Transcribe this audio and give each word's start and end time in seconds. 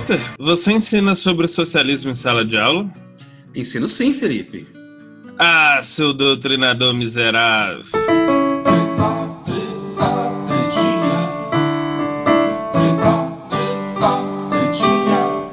Walter, 0.00 0.18
você 0.38 0.72
ensina 0.72 1.14
sobre 1.14 1.46
socialismo 1.46 2.10
em 2.10 2.14
sala 2.14 2.42
de 2.42 2.56
aula? 2.56 2.90
Ensino 3.54 3.86
sim, 3.86 4.14
Felipe. 4.14 4.66
Ah, 5.38 5.80
seu 5.82 6.14
doutrinador 6.14 6.94
miserável. 6.94 8.09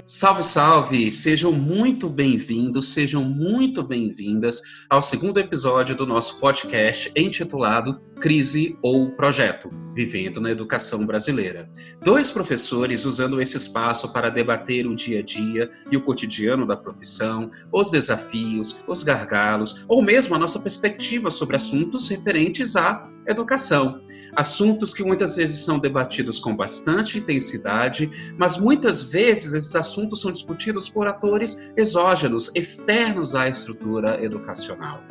Salve, 0.09 0.41
salve! 0.41 1.11
Sejam 1.11 1.51
muito 1.51 2.07
bem-vindos, 2.07 2.93
sejam 2.93 3.25
muito 3.25 3.83
bem-vindas 3.83 4.61
ao 4.89 5.01
segundo 5.01 5.37
episódio 5.37 5.97
do 5.97 6.07
nosso 6.07 6.39
podcast 6.39 7.11
intitulado 7.13 7.99
Crise 8.21 8.79
ou 8.81 9.11
Projeto 9.11 9.69
Vivendo 9.93 10.39
na 10.39 10.49
Educação 10.49 11.05
Brasileira. 11.05 11.69
Dois 12.01 12.31
professores 12.31 13.03
usando 13.03 13.41
esse 13.41 13.57
espaço 13.57 14.13
para 14.13 14.29
debater 14.29 14.87
o 14.87 14.95
dia 14.95 15.19
a 15.19 15.23
dia 15.23 15.69
e 15.91 15.97
o 15.97 16.01
cotidiano 16.01 16.65
da 16.65 16.77
profissão, 16.77 17.51
os 17.69 17.91
desafios, 17.91 18.85
os 18.87 19.03
gargalos, 19.03 19.83
ou 19.89 20.01
mesmo 20.01 20.35
a 20.35 20.39
nossa 20.39 20.61
perspectiva 20.61 21.29
sobre 21.29 21.57
assuntos 21.57 22.07
referentes 22.07 22.77
à 22.77 23.09
educação. 23.27 24.01
Assuntos 24.35 24.93
que 24.93 25.03
muitas 25.03 25.35
vezes 25.35 25.63
são 25.65 25.77
debatidos 25.77 26.39
com 26.39 26.55
bastante 26.55 27.19
intensidade, 27.19 28.09
mas 28.37 28.57
muitas 28.57 29.03
vezes 29.03 29.53
esses 29.53 29.75
assuntos 29.75 29.96
são 30.15 30.31
discutidos 30.31 30.89
por 30.89 31.07
atores 31.07 31.71
exógenos, 31.75 32.51
externos 32.53 33.33
à 33.33 33.47
estrutura 33.47 34.23
educacional. 34.23 35.01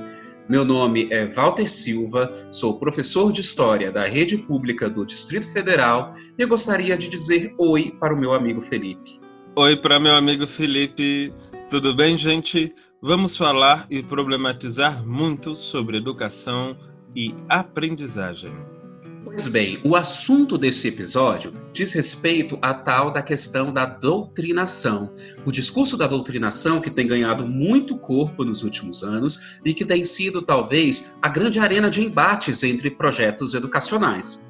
Meu 0.49 0.65
nome 0.65 1.09
é 1.13 1.27
Walter 1.27 1.69
Silva, 1.69 2.33
sou 2.53 2.79
professor 2.79 3.33
de 3.33 3.41
História 3.41 3.91
da 3.91 4.07
Rede 4.07 4.39
Pública 4.39 4.89
do 4.89 5.05
Distrito 5.05 5.53
Federal 5.53 6.15
e 6.39 6.47
gostaria 6.47 6.97
de 6.97 7.09
dizer 7.09 7.53
oi 7.59 7.91
para 7.99 8.15
o 8.15 8.19
meu 8.19 8.33
amigo 8.33 8.61
Felipe. 8.61 9.19
Oi 9.57 9.77
para 9.77 9.99
meu 9.99 10.15
amigo 10.15 10.47
Felipe. 10.47 11.33
Tudo 11.69 11.97
bem, 11.97 12.17
gente? 12.17 12.73
Vamos 13.03 13.37
falar 13.37 13.87
e 13.91 14.03
problematizar 14.03 15.05
muito 15.05 15.57
sobre 15.57 15.97
educação 15.97 16.77
e 17.15 17.35
aprendizagem. 17.49 18.76
Pois 19.27 19.49
bem, 19.49 19.81
o 19.83 19.97
assunto 19.97 20.57
desse 20.57 20.87
episódio 20.87 21.53
diz 21.73 21.93
respeito 21.93 22.57
à 22.63 22.73
tal 22.73 23.11
da 23.11 23.21
questão 23.21 23.73
da 23.73 23.85
doutrinação. 23.85 25.13
O 25.45 25.51
discurso 25.51 25.97
da 25.97 26.07
doutrinação 26.07 26.81
que 26.81 26.89
tem 26.89 27.09
ganhado 27.09 27.45
muito 27.45 27.99
corpo 27.99 28.45
nos 28.45 28.63
últimos 28.63 29.03
anos 29.03 29.59
e 29.65 29.75
que 29.75 29.85
tem 29.85 30.05
sido 30.05 30.41
talvez 30.43 31.17
a 31.21 31.29
grande 31.29 31.59
arena 31.59 31.91
de 31.91 32.05
embates 32.05 32.63
entre 32.63 32.89
projetos 32.89 33.53
educacionais. 33.53 34.47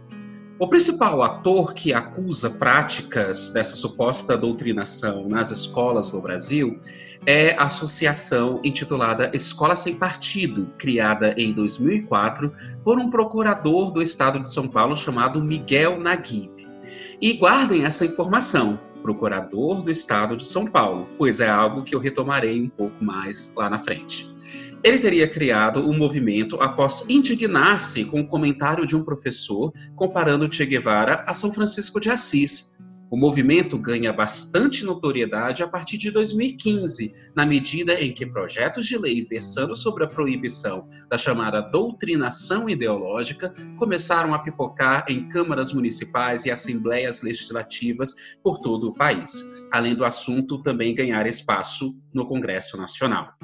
O 0.59 0.67
principal 0.67 1.23
ator 1.23 1.75
que 1.75 1.93
acusa 1.93 2.49
práticas 2.49 3.51
dessa 3.51 3.77
suposta 3.77 4.39
doutrinação 4.39 5.29
nas 5.29 5.51
escolas 5.51 6.11
do 6.11 6.23
Brasil 6.23 6.81
é 7.27 7.55
a 7.59 7.65
associação 7.65 8.63
intitulada 8.65 9.31
Escola 9.35 9.77
Sem 9.77 9.97
Partido, 9.97 10.73
criada 10.79 11.35
em 11.37 11.53
2004 11.53 12.51
por 12.83 12.99
um 12.99 13.11
procurador 13.11 13.93
do 13.93 14.01
estado 14.01 14.41
de 14.41 14.51
São 14.51 14.67
Paulo 14.67 14.97
chamado 14.97 15.45
Miguel 15.45 16.01
Naguib. 16.01 16.67
E 17.21 17.35
guardem 17.35 17.85
essa 17.85 18.07
informação, 18.07 18.81
procurador 19.03 19.83
do 19.83 19.91
estado 19.91 20.39
de 20.39 20.47
São 20.47 20.67
Paulo, 20.67 21.07
pois 21.19 21.39
é 21.39 21.51
algo 21.51 21.83
que 21.83 21.95
eu 21.95 22.01
retomarei 22.01 22.63
um 22.63 22.69
pouco 22.69 23.05
mais 23.05 23.53
lá 23.55 23.69
na 23.69 23.79
frente. 23.79 24.35
Ele 24.87 25.01
teria 25.01 25.27
criado 25.27 25.81
o 25.81 25.91
um 25.91 25.99
movimento 25.99 26.63
após 26.63 27.05
indignar-se 27.09 28.05
com 28.05 28.21
o 28.21 28.27
comentário 28.29 28.87
de 28.87 28.95
um 28.95 29.03
professor 29.03 29.73
comparando 29.97 30.49
Che 30.49 30.65
Guevara 30.65 31.25
a 31.27 31.35
São 31.35 31.53
Francisco 31.53 31.99
de 31.99 32.09
Assis. 32.09 32.79
O 33.11 33.17
movimento 33.17 33.77
ganha 33.77 34.13
bastante 34.13 34.85
notoriedade 34.85 35.65
a 35.65 35.67
partir 35.67 35.99
de 35.99 36.13
2015, 36.13 37.33
na 37.35 37.45
medida 37.45 38.01
em 38.01 38.15
que 38.15 38.25
projetos 38.25 38.87
de 38.87 38.97
lei 38.97 39.27
versando 39.27 39.75
sobre 39.75 40.05
a 40.05 40.07
proibição 40.07 40.89
da 41.11 41.19
chamada 41.19 41.61
doutrinação 41.61 42.71
ideológica 42.71 43.53
começaram 43.77 44.33
a 44.33 44.39
pipocar 44.39 45.05
em 45.09 45.29
câmaras 45.29 45.73
municipais 45.73 46.47
e 46.47 46.51
assembleias 46.53 47.23
legislativas 47.23 48.37
por 48.41 48.61
todo 48.61 48.91
o 48.91 48.95
país, 48.95 49.43
além 49.73 49.97
do 49.97 50.05
assunto 50.05 50.63
também 50.63 50.95
ganhar 50.95 51.27
espaço 51.27 51.93
no 52.15 52.25
Congresso 52.25 52.77
Nacional. 52.77 53.35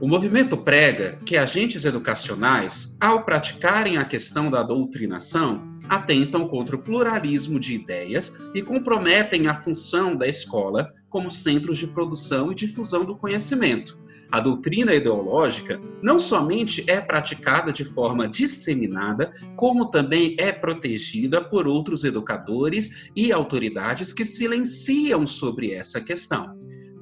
O 0.00 0.06
movimento 0.06 0.56
prega 0.56 1.18
que 1.26 1.36
agentes 1.36 1.84
educacionais, 1.84 2.96
ao 3.00 3.24
praticarem 3.24 3.98
a 3.98 4.04
questão 4.04 4.48
da 4.48 4.62
doutrinação, 4.62 5.68
atentam 5.88 6.46
contra 6.46 6.76
o 6.76 6.78
pluralismo 6.78 7.58
de 7.58 7.74
ideias 7.74 8.38
e 8.54 8.62
comprometem 8.62 9.48
a 9.48 9.56
função 9.56 10.14
da 10.14 10.28
escola 10.28 10.92
como 11.08 11.32
centros 11.32 11.78
de 11.78 11.88
produção 11.88 12.52
e 12.52 12.54
difusão 12.54 13.04
do 13.04 13.16
conhecimento. 13.16 13.98
A 14.30 14.38
doutrina 14.38 14.94
ideológica 14.94 15.80
não 16.00 16.16
somente 16.16 16.88
é 16.88 17.00
praticada 17.00 17.72
de 17.72 17.84
forma 17.84 18.28
disseminada, 18.28 19.32
como 19.56 19.90
também 19.90 20.36
é 20.38 20.52
protegida 20.52 21.42
por 21.42 21.66
outros 21.66 22.04
educadores 22.04 23.10
e 23.16 23.32
autoridades 23.32 24.12
que 24.12 24.24
silenciam 24.24 25.26
sobre 25.26 25.72
essa 25.72 26.00
questão. 26.00 26.56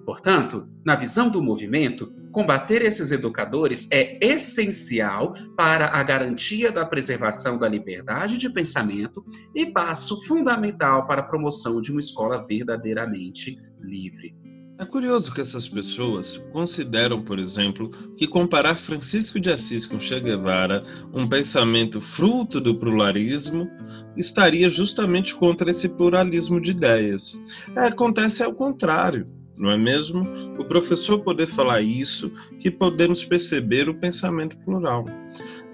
Portanto, 0.06 0.68
na 0.84 0.94
visão 0.94 1.28
do 1.28 1.42
movimento, 1.42 2.14
combater 2.36 2.82
esses 2.82 3.12
educadores 3.12 3.88
é 3.90 4.18
essencial 4.20 5.32
para 5.56 5.86
a 5.86 6.02
garantia 6.02 6.70
da 6.70 6.84
preservação 6.84 7.58
da 7.58 7.66
liberdade 7.66 8.36
de 8.36 8.50
pensamento 8.50 9.24
e 9.54 9.64
passo 9.64 10.22
fundamental 10.26 11.06
para 11.06 11.22
a 11.22 11.24
promoção 11.24 11.80
de 11.80 11.90
uma 11.90 11.98
escola 11.98 12.46
verdadeiramente 12.46 13.56
livre. 13.80 14.36
É 14.78 14.84
curioso 14.84 15.32
que 15.32 15.40
essas 15.40 15.66
pessoas 15.66 16.36
consideram, 16.52 17.22
por 17.22 17.38
exemplo, 17.38 17.88
que 18.18 18.26
comparar 18.26 18.74
Francisco 18.74 19.40
de 19.40 19.50
Assis 19.50 19.86
com 19.86 19.98
Che 19.98 20.20
Guevara, 20.20 20.82
um 21.14 21.26
pensamento 21.26 22.02
fruto 22.02 22.60
do 22.60 22.78
pluralismo, 22.78 23.66
estaria 24.14 24.68
justamente 24.68 25.34
contra 25.34 25.70
esse 25.70 25.88
pluralismo 25.88 26.60
de 26.60 26.72
ideias. 26.72 27.42
É, 27.74 27.86
acontece 27.86 28.42
ao 28.42 28.52
contrário 28.52 29.35
não 29.58 29.70
é 29.70 29.76
mesmo? 29.76 30.22
O 30.58 30.64
professor 30.64 31.20
poder 31.20 31.46
falar 31.46 31.82
isso, 31.82 32.30
que 32.60 32.70
podemos 32.70 33.24
perceber 33.24 33.88
o 33.88 33.94
pensamento 33.94 34.56
plural. 34.58 35.04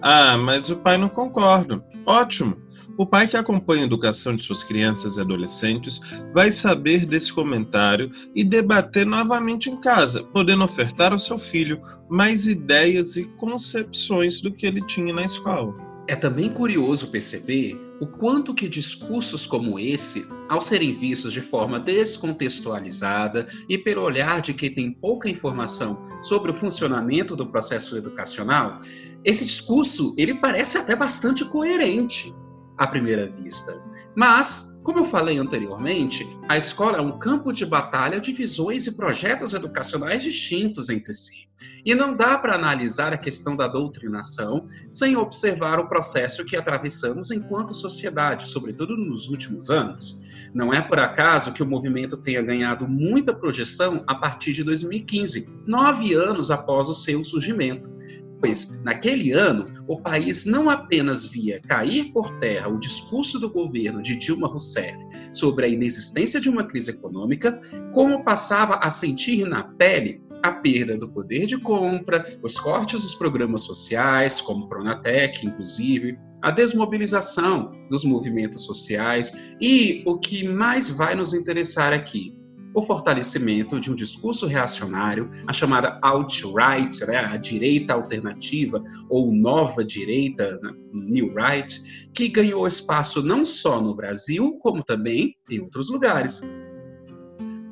Ah, 0.01 0.37
mas 0.37 0.71
o 0.71 0.77
pai 0.77 0.99
não 0.99 1.09
concorda. 1.09 1.85
Ótimo! 2.07 2.57
O 2.99 3.07
pai 3.07 3.27
que 3.27 3.37
acompanha 3.37 3.83
a 3.83 3.87
educação 3.87 4.37
de 4.37 4.43
suas 4.43 4.63
crianças 4.63 5.17
e 5.17 5.21
adolescentes 5.21 6.01
vai 6.33 6.53
saber 6.53 7.07
desse 7.07 7.33
comentário 7.33 8.11
e 8.35 8.45
debater 8.45 9.07
novamente 9.07 9.71
em 9.71 9.81
casa, 9.81 10.23
podendo 10.25 10.63
ofertar 10.63 11.13
ao 11.13 11.19
seu 11.19 11.39
filho 11.39 11.81
mais 12.09 12.47
ideias 12.47 13.17
e 13.17 13.25
concepções 13.39 14.43
do 14.43 14.53
que 14.53 14.67
ele 14.67 14.85
tinha 14.87 15.13
na 15.13 15.25
escola. 15.25 15.75
É 16.07 16.15
também 16.15 16.51
curioso 16.51 17.09
perceber 17.09 17.81
o 18.03 18.07
quanto 18.09 18.53
que 18.53 18.69
discursos 18.69 19.47
como 19.47 19.79
esse, 19.79 20.27
ao 20.49 20.61
serem 20.61 20.93
vistos 20.93 21.33
de 21.33 21.41
forma 21.41 21.79
descontextualizada 21.79 23.47
e 23.69 23.79
pelo 23.79 24.03
olhar 24.03 24.41
de 24.41 24.53
quem 24.53 24.75
tem 24.75 24.91
pouca 24.91 25.29
informação 25.29 26.03
sobre 26.21 26.51
o 26.51 26.55
funcionamento 26.55 27.37
do 27.37 27.47
processo 27.47 27.97
educacional, 27.97 28.81
esse 29.25 29.45
discurso 29.45 30.17
ele 30.19 30.35
parece 30.35 30.79
até 30.79 30.97
bastante 30.97 31.45
coerente 31.45 32.35
à 32.83 32.87
primeira 32.89 33.31
vista. 33.31 33.81
Mas, 34.17 34.81
como 34.83 34.99
eu 34.99 35.05
falei 35.05 35.39
anteriormente, 35.39 36.27
a 36.49 36.57
escola 36.57 36.99
é 36.99 37.01
um 37.01 37.17
campo 37.17 37.53
de 37.53 37.65
batalha 37.65 38.21
de 38.21 38.33
visões 38.33 38.89
e 38.89 38.97
projetos 38.97 39.55
educacionais 39.55 40.25
distintos 40.25 40.91
entre 40.91 41.15
si. 41.15 41.49
E 41.85 41.95
não 41.95 42.17
dá 42.17 42.37
para 42.37 42.57
analisar 42.57 43.13
a 43.13 43.19
questão 43.19 43.55
da 43.55 43.69
doutrinação 43.69 44.65
sem 44.91 45.17
observar 45.17 45.79
o 45.79 45.89
processo 45.89 46.45
que 46.45 46.57
atravessamos 46.57 47.31
enquanto 47.31 47.73
sociedade, 47.73 48.49
sobretudo 48.49 48.97
nos 48.97 49.29
últimos 49.29 49.71
anos. 49.71 50.21
Não 50.53 50.75
é 50.75 50.83
por 50.83 50.99
acaso 50.99 51.53
que 51.53 51.63
o 51.63 51.67
movimento 51.67 52.17
tenha 52.17 52.43
ganhado 52.43 52.89
muita 52.89 53.33
projeção 53.33 54.03
a 54.09 54.17
partir 54.17 54.53
de 54.53 54.65
2015, 54.65 55.49
nove 55.67 56.15
anos 56.15 56.51
após 56.51 56.89
o 56.89 56.95
seu 56.95 57.25
surgimento 57.25 57.93
pois, 58.43 58.83
naquele 58.83 59.31
ano, 59.31 59.73
o 59.87 60.01
país 60.01 60.45
não 60.45 60.69
apenas 60.69 61.25
via 61.25 61.61
cair 61.61 62.13
por 62.13 62.29
terra 62.41 62.69
o 62.69 62.79
discurso 62.79 63.39
do 63.39 63.49
governo 63.49 64.03
de 64.03 64.17
Dilma 64.17 64.49
Rousseff 64.49 64.99
sobre 65.33 65.65
a 65.65 65.69
inexistência 65.69 66.41
de 66.41 66.51
uma 66.51 66.67
crise 66.67 66.91
econômica, 66.91 67.61
como 67.93 68.25
passava 68.25 68.75
a 68.77 68.91
sentir 68.91 69.47
na 69.47 69.63
pele 69.63 70.21
a 70.43 70.51
perda 70.51 70.99
do 70.99 71.09
poder 71.09 71.47
de 71.47 71.57
compra, 71.57 72.25
os 72.43 72.59
cortes 72.59 73.03
dos 73.03 73.15
programas 73.15 73.63
sociais, 73.63 74.41
como 74.41 74.69
Pronatec, 74.69 75.47
inclusive, 75.47 76.19
a 76.43 76.51
desmobilização 76.51 77.71
dos 77.89 78.05
movimentos 78.05 78.65
sociais 78.65 79.55
e 79.61 80.03
o 80.05 80.19
que 80.19 80.49
mais 80.49 80.91
vai 80.91 81.15
nos 81.15 81.33
interessar 81.33 81.93
aqui, 81.93 82.35
o 82.75 82.83
fortalecimento 82.83 83.79
de 83.79 83.91
um 83.91 83.95
discurso 83.95 84.47
reacionário, 84.47 85.31
a 85.47 85.53
chamada 85.53 85.99
alt-right, 86.03 87.05
né, 87.07 87.19
a 87.19 87.37
direita 87.37 87.95
alternativa 87.95 88.83
ou 89.09 89.33
nova 89.33 89.85
direita, 89.85 90.59
né, 90.63 90.73
new 90.93 91.35
right, 91.35 92.11
que 92.15 92.29
ganhou 92.29 92.67
espaço 92.67 93.23
não 93.23 93.45
só 93.45 93.81
no 93.81 93.95
Brasil, 93.95 94.57
como 94.61 94.83
também 94.83 95.35
em 95.51 95.61
outros 95.61 95.91
lugares. 95.91 96.43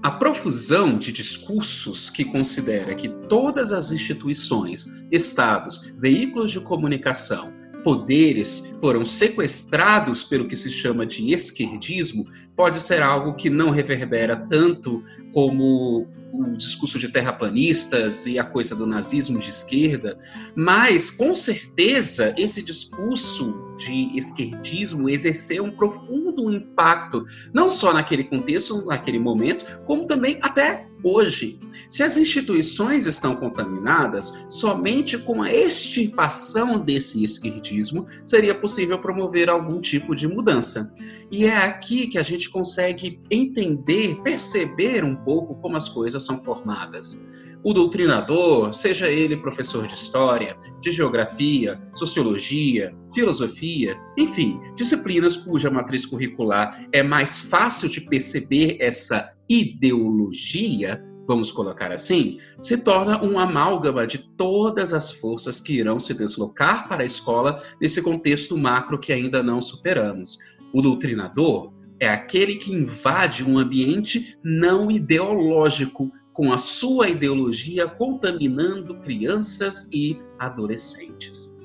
A 0.02 0.11
profusão 0.11 0.97
de 0.97 1.12
discursos 1.12 2.08
que 2.08 2.25
considera 2.25 2.94
que 2.94 3.08
todas 3.29 3.70
as 3.70 3.91
instituições, 3.91 4.87
estados, 5.11 5.93
veículos 5.99 6.52
de 6.52 6.61
comunicação, 6.61 7.52
poderes 7.82 8.75
foram 8.81 9.05
sequestrados 9.05 10.25
pelo 10.25 10.47
que 10.47 10.56
se 10.56 10.71
chama 10.71 11.06
de 11.06 11.32
esquerdismo 11.32 12.27
pode 12.56 12.81
ser 12.81 13.03
algo 13.03 13.35
que 13.35 13.50
não 13.50 13.71
reverbera 13.71 14.37
tanto 14.37 15.03
como 15.32 16.06
o 16.32 16.56
discurso 16.56 16.99
de 16.99 17.09
terraplanistas 17.09 18.27
e 18.27 18.38
a 18.38 18.44
coisa 18.44 18.75
do 18.77 18.87
nazismo 18.87 19.38
de 19.38 19.50
esquerda, 19.50 20.19
mas 20.55 21.11
com 21.11 21.35
certeza 21.35 22.35
esse 22.38 22.62
discurso 22.62 23.69
de 23.81 24.17
esquerdismo 24.17 25.09
exerceu 25.09 25.65
um 25.65 25.71
profundo 25.71 26.53
impacto, 26.53 27.25
não 27.53 27.71
só 27.71 27.93
naquele 27.93 28.25
contexto, 28.25 28.85
naquele 28.85 29.19
momento, 29.19 29.81
como 29.85 30.06
também 30.06 30.38
até 30.43 30.87
hoje. 31.03 31.59
Se 31.88 32.03
as 32.03 32.19
instituições 32.19 33.06
estão 33.06 33.35
contaminadas, 33.35 34.47
somente 34.50 35.17
com 35.17 35.43
a 35.43 35.53
extirpação 35.53 36.79
desse 36.79 37.25
esquerdismo 37.25 38.06
seria 38.27 38.55
possível 38.55 38.99
promover 38.99 39.49
algum 39.49 39.81
tipo 39.81 40.15
de 40.15 40.29
mudança. 40.29 40.93
E 41.31 41.47
é 41.47 41.56
aqui 41.56 42.06
que 42.06 42.19
a 42.19 42.23
gente 42.23 42.50
consegue 42.50 43.19
entender, 43.31 44.21
perceber 44.23 45.05
um 45.05 45.17
pouco 45.17 45.55
como 45.56 45.76
as 45.76 45.88
coisas 45.88 46.23
são 46.23 46.38
formadas. 46.43 47.19
O 47.62 47.75
doutrinador, 47.75 48.73
seja 48.73 49.09
ele 49.09 49.37
professor 49.37 49.87
de 49.87 49.95
história, 49.95 50.57
de 50.81 50.91
geografia, 50.91 51.79
sociologia, 51.93 52.95
filosofia, 53.12 53.99
enfim, 54.17 54.59
disciplinas 54.77 55.37
cuja 55.37 55.71
matriz 55.71 56.07
curricular 56.07 56.87
é 56.91 57.03
mais 57.03 57.39
fácil 57.39 57.91
de 57.91 58.01
perceber 58.01 58.79
essa 58.81 59.31
ideologia, 59.47 61.05
vamos 61.27 61.53
colocar 61.53 61.93
assim, 61.93 62.39
se 62.59 62.79
torna 62.79 63.23
um 63.23 63.39
amálgama 63.39 64.07
de 64.07 64.19
todas 64.37 64.95
as 64.95 65.12
forças 65.12 65.61
que 65.61 65.75
irão 65.75 66.01
se 66.01 66.15
deslocar 66.15 66.89
para 66.89 67.03
a 67.03 67.07
escola 67.07 67.62
nesse 67.79 68.01
contexto 68.01 68.57
macro 68.57 68.99
que 68.99 69.12
ainda 69.12 69.43
não 69.43 69.61
superamos. 69.61 70.39
O 70.73 70.81
doutrinador 70.81 71.75
é 72.01 72.09
aquele 72.09 72.55
que 72.55 72.73
invade 72.73 73.45
um 73.45 73.59
ambiente 73.59 74.39
não 74.43 74.91
ideológico 74.91 76.11
com 76.32 76.53
a 76.53 76.59
sua 76.59 77.09
ideologia 77.09 77.88
contaminando 77.88 78.97
crianças 78.97 79.91
e 79.93 80.21
adolescentes. 80.38 81.59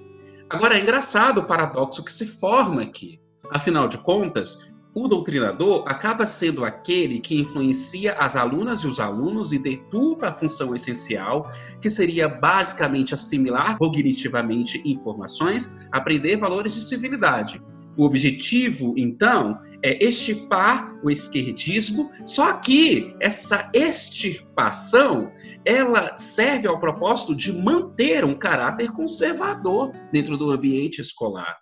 Agora 0.49 0.77
é 0.77 0.81
engraçado 0.81 1.39
o 1.39 1.45
paradoxo 1.45 2.03
que 2.03 2.13
se 2.13 2.25
forma 2.25 2.81
aqui. 2.81 3.19
Afinal 3.51 3.87
de 3.87 3.97
contas, 3.97 4.73
o 4.95 5.09
doutrinador 5.09 5.83
acaba 5.87 6.25
sendo 6.25 6.63
aquele 6.63 7.19
que 7.19 7.37
influencia 7.37 8.13
as 8.13 8.37
alunas 8.37 8.79
e 8.79 8.87
os 8.87 8.97
alunos 8.97 9.51
e 9.51 9.59
deturpa 9.59 10.29
a 10.29 10.33
função 10.33 10.73
essencial, 10.73 11.49
que 11.81 11.89
seria 11.89 12.29
basicamente 12.29 13.13
assimilar 13.13 13.77
cognitivamente 13.77 14.81
informações, 14.85 15.85
aprender 15.91 16.37
valores 16.37 16.73
de 16.73 16.81
civilidade. 16.81 17.61
O 17.97 18.03
objetivo, 18.03 18.93
então, 18.97 19.57
é 19.81 20.03
extirpar 20.03 20.99
o 21.03 21.09
esquerdismo, 21.09 22.09
só 22.25 22.53
que 22.53 23.15
essa 23.21 23.69
extirpação, 23.73 25.31
ela 25.63 26.17
serve 26.17 26.67
ao 26.67 26.79
propósito 26.79 27.33
de 27.35 27.53
manter 27.53 28.25
um 28.25 28.33
caráter 28.33 28.91
conservador 28.91 29.91
dentro 30.11 30.37
do 30.37 30.51
ambiente 30.51 30.99
escolar. 30.99 31.55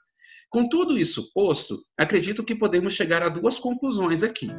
Com 0.49 0.67
tudo 0.69 0.97
isso 0.97 1.31
posto, 1.33 1.79
acredito 1.97 2.43
que 2.43 2.55
podemos 2.55 2.93
chegar 2.93 3.23
a 3.23 3.29
duas 3.29 3.57
conclusões 3.59 4.23
aqui. 4.23 4.49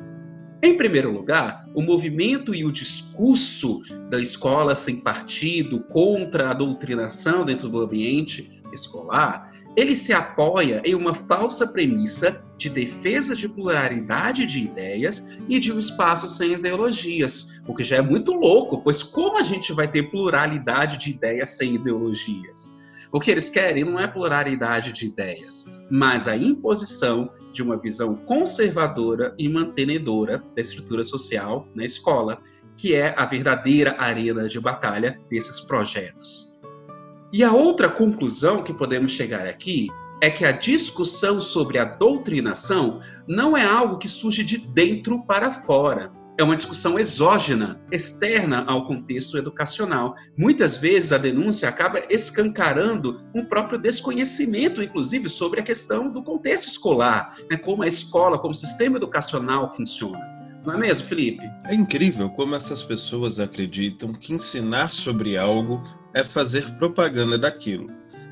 Em 0.62 0.76
primeiro 0.76 1.12
lugar, 1.12 1.64
o 1.74 1.82
movimento 1.82 2.54
e 2.54 2.64
o 2.64 2.72
discurso 2.72 3.82
da 4.08 4.20
escola 4.20 4.74
sem 4.74 5.00
partido 5.00 5.80
contra 5.80 6.50
a 6.50 6.54
doutrinação 6.54 7.44
dentro 7.44 7.68
do 7.68 7.82
ambiente 7.82 8.62
escolar, 8.72 9.52
ele 9.76 9.94
se 9.94 10.12
apoia 10.12 10.82
em 10.84 10.94
uma 10.94 11.14
falsa 11.14 11.66
premissa 11.66 12.42
de 12.56 12.70
defesa 12.70 13.34
de 13.34 13.48
pluralidade 13.48 14.46
de 14.46 14.60
ideias 14.60 15.38
e 15.48 15.58
de 15.58 15.72
um 15.72 15.78
espaço 15.78 16.28
sem 16.28 16.52
ideologias, 16.52 17.62
o 17.66 17.74
que 17.74 17.84
já 17.84 17.96
é 17.96 18.02
muito 18.02 18.32
louco, 18.32 18.80
pois 18.82 19.02
como 19.02 19.38
a 19.38 19.42
gente 19.42 19.72
vai 19.72 19.88
ter 19.88 20.10
pluralidade 20.10 20.98
de 20.98 21.10
ideias 21.10 21.50
sem 21.50 21.74
ideologias? 21.74 22.72
O 23.14 23.20
que 23.20 23.31
eles 23.31 23.49
querem 23.49 23.84
não 23.84 24.00
é 24.00 24.08
pluralidade 24.08 24.90
de 24.90 25.06
ideias, 25.06 25.66
mas 25.88 26.26
a 26.26 26.37
imposição 26.37 27.31
de 27.52 27.62
uma 27.62 27.76
visão 27.76 28.16
conservadora 28.16 29.32
e 29.38 29.49
mantenedora 29.49 30.43
da 30.52 30.61
estrutura 30.61 31.05
social 31.05 31.64
na 31.76 31.84
escola, 31.84 32.40
que 32.76 32.93
é 32.93 33.14
a 33.16 33.25
verdadeira 33.25 33.94
arena 34.00 34.49
de 34.49 34.58
batalha 34.58 35.16
desses 35.31 35.61
projetos. 35.61 36.61
E 37.32 37.44
a 37.44 37.52
outra 37.52 37.88
conclusão 37.88 38.64
que 38.64 38.75
podemos 38.75 39.12
chegar 39.12 39.46
aqui 39.46 39.87
é 40.20 40.28
que 40.28 40.44
a 40.44 40.50
discussão 40.50 41.40
sobre 41.40 41.78
a 41.78 41.84
doutrinação 41.84 42.99
não 43.28 43.56
é 43.56 43.64
algo 43.64 43.96
que 43.96 44.08
surge 44.08 44.43
de 44.43 44.58
dentro 44.58 45.25
para 45.25 45.52
fora, 45.52 46.11
é 46.36 46.42
uma 46.42 46.56
discussão 46.56 46.98
exógena, 46.98 47.81
externa 47.92 48.64
ao 48.66 48.86
contexto 48.86 49.38
educacional. 49.38 50.14
Muitas 50.36 50.76
vezes 50.76 51.12
a 51.12 51.19
denúncia 51.19 51.69
acaba 51.69 52.02
escancarando 52.10 53.20
um 53.34 53.44
próprio 53.44 53.78
desconhecimento, 53.78 54.82
inclusive, 54.82 55.28
sobre 55.28 55.60
a 55.60 55.62
questão 55.62 56.10
do 56.10 56.22
contexto 56.22 56.69
escolar, 56.69 57.36
né? 57.50 57.56
como 57.56 57.82
a 57.82 57.86
escola, 57.86 58.38
como 58.38 58.52
o 58.52 58.56
sistema 58.56 58.96
educacional 58.96 59.72
funciona. 59.72 60.19
Não 60.64 60.75
é 60.75 60.78
mesmo, 60.78 61.06
Felipe? 61.06 61.42
É 61.66 61.75
incrível 61.75 62.31
como 62.31 62.54
essas 62.54 62.82
pessoas 62.82 63.38
acreditam 63.38 64.12
que 64.12 64.32
ensinar 64.32 64.90
sobre 64.90 65.37
algo 65.37 65.82
é 66.14 66.25
fazer 66.25 66.70
propaganda 66.78 67.38
daquilo. 67.38 67.88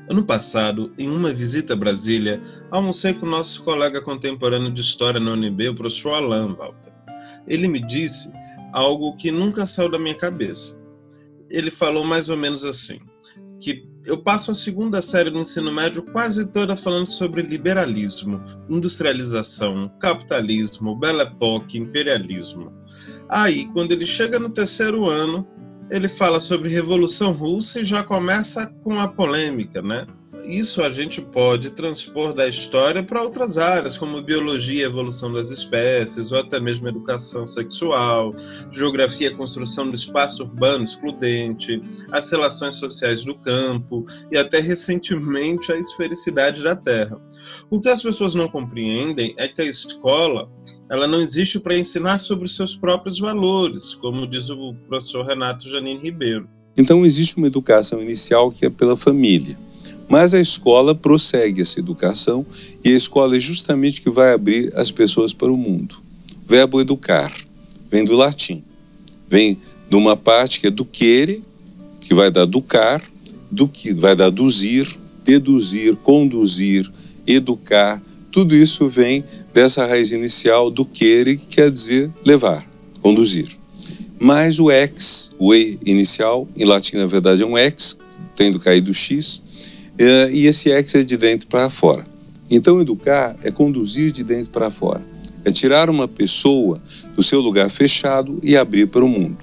Ano 0.09 0.25
passado, 0.25 0.91
em 0.97 1.07
uma 1.07 1.31
visita 1.31 1.73
a 1.73 1.77
Brasília, 1.77 2.41
almocei 2.69 3.13
com 3.13 3.25
nosso 3.25 3.63
colega 3.63 4.01
contemporâneo 4.01 4.71
de 4.71 4.81
História 4.81 5.19
na 5.19 5.31
UNB, 5.31 5.69
o 5.69 5.75
professor 5.75 6.15
Alain 6.15 6.53
Walter 6.53 6.92
ele 7.47 7.67
me 7.67 7.79
disse 7.85 8.31
algo 8.71 9.15
que 9.17 9.31
nunca 9.31 9.65
saiu 9.65 9.89
da 9.89 9.99
minha 9.99 10.15
cabeça. 10.15 10.81
Ele 11.49 11.69
falou 11.69 12.03
mais 12.03 12.29
ou 12.29 12.37
menos 12.37 12.65
assim: 12.65 12.99
que 13.59 13.87
eu 14.05 14.17
passo 14.17 14.51
a 14.51 14.55
segunda 14.55 15.01
série 15.01 15.29
do 15.29 15.39
ensino 15.39 15.71
médio 15.71 16.03
quase 16.11 16.45
toda 16.47 16.75
falando 16.75 17.07
sobre 17.07 17.41
liberalismo, 17.41 18.41
industrialização, 18.69 19.89
capitalismo, 19.99 20.95
belle 20.95 21.21
époque, 21.21 21.77
imperialismo. 21.77 22.71
Aí, 23.29 23.67
quando 23.67 23.93
ele 23.93 24.05
chega 24.05 24.37
no 24.37 24.49
terceiro 24.49 25.09
ano, 25.09 25.47
ele 25.89 26.09
fala 26.09 26.39
sobre 26.39 26.69
Revolução 26.69 27.31
Russa 27.31 27.79
e 27.79 27.85
já 27.85 28.03
começa 28.03 28.67
com 28.83 28.99
a 28.99 29.07
polêmica, 29.07 29.81
né? 29.81 30.05
Isso 30.45 30.81
a 30.81 30.89
gente 30.89 31.21
pode 31.21 31.71
transpor 31.71 32.33
da 32.33 32.47
história 32.47 33.01
para 33.01 33.21
outras 33.21 33.57
áreas, 33.57 33.97
como 33.97 34.21
biologia 34.21 34.85
evolução 34.85 35.31
das 35.31 35.49
espécies, 35.49 36.31
ou 36.31 36.39
até 36.39 36.59
mesmo 36.59 36.87
educação 36.87 37.47
sexual, 37.47 38.35
geografia 38.71 39.35
construção 39.35 39.89
do 39.89 39.95
espaço 39.95 40.43
urbano 40.43 40.83
excludente, 40.83 41.81
as 42.11 42.29
relações 42.29 42.75
sociais 42.75 43.23
do 43.23 43.35
campo 43.35 44.03
e 44.31 44.37
até 44.37 44.59
recentemente 44.59 45.71
a 45.71 45.77
esfericidade 45.77 46.61
da 46.61 46.75
Terra. 46.75 47.19
O 47.69 47.79
que 47.79 47.89
as 47.89 48.01
pessoas 48.01 48.35
não 48.35 48.47
compreendem 48.47 49.33
é 49.37 49.47
que 49.47 49.61
a 49.61 49.65
escola 49.65 50.49
ela 50.89 51.07
não 51.07 51.21
existe 51.21 51.59
para 51.59 51.77
ensinar 51.77 52.19
sobre 52.19 52.45
os 52.45 52.55
seus 52.55 52.75
próprios 52.75 53.17
valores, 53.17 53.95
como 53.95 54.27
diz 54.27 54.49
o 54.49 54.75
professor 54.87 55.25
Renato 55.25 55.67
Janine 55.67 55.99
Ribeiro. 55.99 56.47
Então 56.77 57.05
existe 57.05 57.37
uma 57.37 57.47
educação 57.47 58.01
inicial 58.01 58.51
que 58.51 58.65
é 58.65 58.69
pela 58.69 58.97
família 58.97 59.57
mas 60.13 60.35
a 60.35 60.39
escola 60.39 60.93
prossegue 60.93 61.59
essa 61.59 61.79
educação 61.79 62.45
e 62.85 62.89
a 62.89 62.95
escola 62.95 63.35
é 63.35 63.39
justamente 63.39 63.99
que 63.99 64.11
vai 64.11 64.31
abrir 64.31 64.71
as 64.75 64.91
pessoas 64.91 65.33
para 65.33 65.51
o 65.51 65.57
mundo. 65.57 65.95
Verbo 66.47 66.79
educar 66.79 67.33
vem 67.89 68.05
do 68.05 68.15
latim, 68.15 68.63
vem 69.27 69.57
de 69.89 69.95
uma 69.95 70.15
parte 70.15 70.59
que 70.59 70.67
é 70.67 70.69
do 70.69 70.85
querer, 70.85 71.41
que 71.99 72.13
vai 72.13 72.29
dar 72.29 72.43
educar, 72.43 73.01
do 73.49 73.67
que 73.67 73.91
vai 73.91 74.15
dar 74.15 74.29
duzir, 74.29 74.87
deduzir, 75.25 75.95
conduzir, 75.95 76.87
educar. 77.25 77.99
Tudo 78.31 78.55
isso 78.55 78.87
vem 78.87 79.23
dessa 79.51 79.83
raiz 79.83 80.11
inicial 80.11 80.69
do 80.69 80.85
querer, 80.85 81.35
que 81.37 81.47
quer 81.47 81.71
dizer 81.71 82.11
levar, 82.23 82.63
conduzir. 83.01 83.47
Mas 84.19 84.59
o 84.59 84.69
ex, 84.69 85.31
o 85.39 85.55
e 85.55 85.79
inicial, 85.83 86.47
em 86.55 86.65
latim 86.65 86.97
na 86.97 87.07
verdade 87.07 87.41
é 87.41 87.45
um 87.47 87.57
ex, 87.57 87.97
tendo 88.35 88.59
caído 88.59 88.91
o 88.91 88.93
x, 88.93 89.41
é, 89.97 90.31
e 90.31 90.47
esse 90.47 90.69
ex 90.69 90.95
é 90.95 91.03
de 91.03 91.17
dentro 91.17 91.47
para 91.47 91.69
fora. 91.69 92.05
Então, 92.49 92.79
educar 92.79 93.35
é 93.43 93.51
conduzir 93.51 94.11
de 94.11 94.23
dentro 94.23 94.51
para 94.51 94.69
fora, 94.69 95.01
é 95.43 95.51
tirar 95.51 95.89
uma 95.89 96.07
pessoa 96.07 96.79
do 97.15 97.23
seu 97.23 97.39
lugar 97.39 97.69
fechado 97.69 98.39
e 98.43 98.55
abrir 98.55 98.87
para 98.87 99.03
o 99.03 99.09
mundo. 99.09 99.37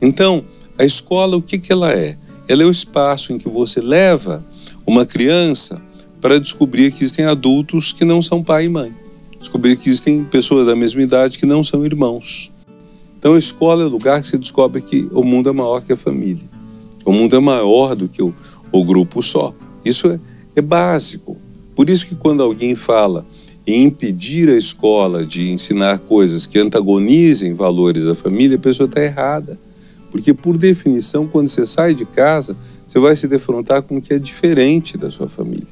Então, 0.00 0.44
a 0.78 0.84
escola, 0.84 1.36
o 1.36 1.42
que, 1.42 1.58
que 1.58 1.72
ela 1.72 1.92
é? 1.92 2.16
Ela 2.48 2.62
é 2.62 2.66
o 2.66 2.70
espaço 2.70 3.32
em 3.32 3.38
que 3.38 3.48
você 3.48 3.80
leva 3.80 4.44
uma 4.86 5.06
criança 5.06 5.80
para 6.20 6.40
descobrir 6.40 6.90
que 6.90 7.02
existem 7.02 7.24
adultos 7.24 7.92
que 7.92 8.04
não 8.04 8.20
são 8.20 8.42
pai 8.42 8.66
e 8.66 8.68
mãe, 8.68 8.92
descobrir 9.38 9.76
que 9.76 9.88
existem 9.88 10.24
pessoas 10.24 10.66
da 10.66 10.76
mesma 10.76 11.02
idade 11.02 11.38
que 11.38 11.46
não 11.46 11.62
são 11.62 11.84
irmãos. 11.84 12.50
Então, 13.18 13.34
a 13.34 13.38
escola 13.38 13.82
é 13.82 13.86
o 13.86 13.90
lugar 13.90 14.20
que 14.20 14.26
se 14.26 14.38
descobre 14.38 14.80
que 14.80 15.08
o 15.12 15.22
mundo 15.22 15.48
é 15.50 15.52
maior 15.52 15.82
que 15.82 15.92
a 15.92 15.96
família. 15.96 16.48
O 17.04 17.12
mundo 17.12 17.36
é 17.36 17.40
maior 17.40 17.94
do 17.94 18.08
que 18.08 18.22
o, 18.22 18.34
o 18.72 18.84
grupo 18.84 19.22
só. 19.22 19.54
Isso 19.84 20.08
é, 20.08 20.18
é 20.56 20.62
básico. 20.62 21.36
Por 21.74 21.88
isso 21.88 22.06
que 22.06 22.14
quando 22.14 22.42
alguém 22.42 22.74
fala 22.74 23.24
em 23.66 23.84
impedir 23.84 24.48
a 24.48 24.56
escola 24.56 25.24
de 25.24 25.50
ensinar 25.50 26.00
coisas 26.00 26.46
que 26.46 26.58
antagonizem 26.58 27.54
valores 27.54 28.04
da 28.04 28.14
família, 28.14 28.56
a 28.56 28.60
pessoa 28.60 28.88
está 28.88 29.02
errada. 29.02 29.58
Porque, 30.10 30.34
por 30.34 30.56
definição, 30.56 31.26
quando 31.26 31.48
você 31.48 31.64
sai 31.64 31.94
de 31.94 32.04
casa, 32.04 32.56
você 32.86 32.98
vai 32.98 33.14
se 33.14 33.28
defrontar 33.28 33.82
com 33.82 33.98
o 33.98 34.02
que 34.02 34.12
é 34.12 34.18
diferente 34.18 34.98
da 34.98 35.10
sua 35.10 35.28
família. 35.28 35.68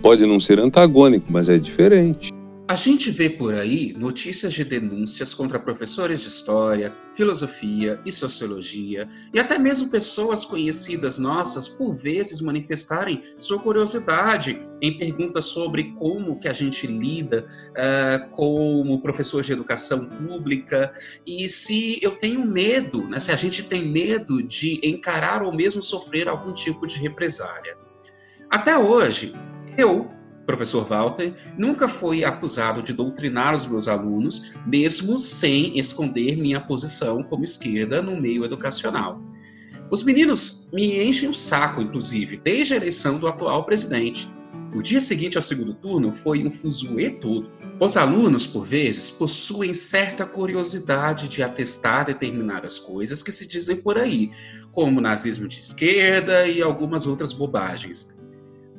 Pode 0.00 0.24
não 0.24 0.40
ser 0.40 0.58
antagônico, 0.58 1.26
mas 1.28 1.48
é 1.48 1.58
diferente. 1.58 2.30
A 2.68 2.74
gente 2.74 3.10
vê 3.10 3.30
por 3.30 3.54
aí 3.54 3.94
notícias 3.94 4.52
de 4.52 4.62
denúncias 4.62 5.32
contra 5.32 5.58
professores 5.58 6.20
de 6.20 6.28
história, 6.28 6.94
filosofia 7.14 7.98
e 8.04 8.12
sociologia, 8.12 9.08
e 9.32 9.40
até 9.40 9.58
mesmo 9.58 9.88
pessoas 9.90 10.44
conhecidas 10.44 11.18
nossas 11.18 11.66
por 11.66 11.94
vezes 11.94 12.42
manifestarem 12.42 13.22
sua 13.38 13.58
curiosidade 13.58 14.60
em 14.82 14.98
perguntas 14.98 15.46
sobre 15.46 15.94
como 15.94 16.38
que 16.38 16.46
a 16.46 16.52
gente 16.52 16.86
lida 16.86 17.46
uh, 17.70 18.28
como 18.32 19.00
professor 19.00 19.42
de 19.42 19.54
educação 19.54 20.04
pública 20.06 20.92
e 21.26 21.48
se 21.48 21.98
eu 22.02 22.16
tenho 22.16 22.44
medo, 22.44 23.08
né, 23.08 23.18
se 23.18 23.32
a 23.32 23.36
gente 23.36 23.64
tem 23.64 23.88
medo 23.88 24.42
de 24.42 24.78
encarar 24.86 25.42
ou 25.42 25.54
mesmo 25.54 25.82
sofrer 25.82 26.28
algum 26.28 26.52
tipo 26.52 26.86
de 26.86 27.00
represária. 27.00 27.78
Até 28.50 28.76
hoje, 28.76 29.32
eu 29.78 30.17
professor 30.48 30.82
Walter, 30.82 31.34
nunca 31.58 31.86
foi 31.90 32.24
acusado 32.24 32.82
de 32.82 32.94
doutrinar 32.94 33.54
os 33.54 33.66
meus 33.66 33.86
alunos, 33.86 34.54
mesmo 34.66 35.20
sem 35.20 35.78
esconder 35.78 36.38
minha 36.38 36.58
posição 36.58 37.22
como 37.22 37.44
esquerda 37.44 38.00
no 38.00 38.18
meio 38.18 38.46
educacional. 38.46 39.22
Os 39.90 40.02
meninos 40.02 40.70
me 40.72 41.02
enchem 41.02 41.28
o 41.28 41.34
saco, 41.34 41.82
inclusive, 41.82 42.40
desde 42.42 42.72
a 42.72 42.76
eleição 42.78 43.18
do 43.18 43.28
atual 43.28 43.64
presidente. 43.64 44.32
O 44.74 44.80
dia 44.80 45.02
seguinte 45.02 45.36
ao 45.36 45.42
segundo 45.42 45.74
turno 45.74 46.14
foi 46.14 46.46
um 46.46 46.50
fuzuê 46.50 47.10
todo. 47.10 47.50
Os 47.78 47.98
alunos, 47.98 48.46
por 48.46 48.64
vezes, 48.64 49.10
possuem 49.10 49.74
certa 49.74 50.24
curiosidade 50.24 51.28
de 51.28 51.42
atestar 51.42 52.06
determinadas 52.06 52.78
coisas 52.78 53.22
que 53.22 53.32
se 53.32 53.46
dizem 53.46 53.76
por 53.76 53.98
aí, 53.98 54.30
como 54.72 55.00
nazismo 55.00 55.46
de 55.46 55.60
esquerda 55.60 56.46
e 56.46 56.62
algumas 56.62 57.06
outras 57.06 57.34
bobagens. 57.34 58.08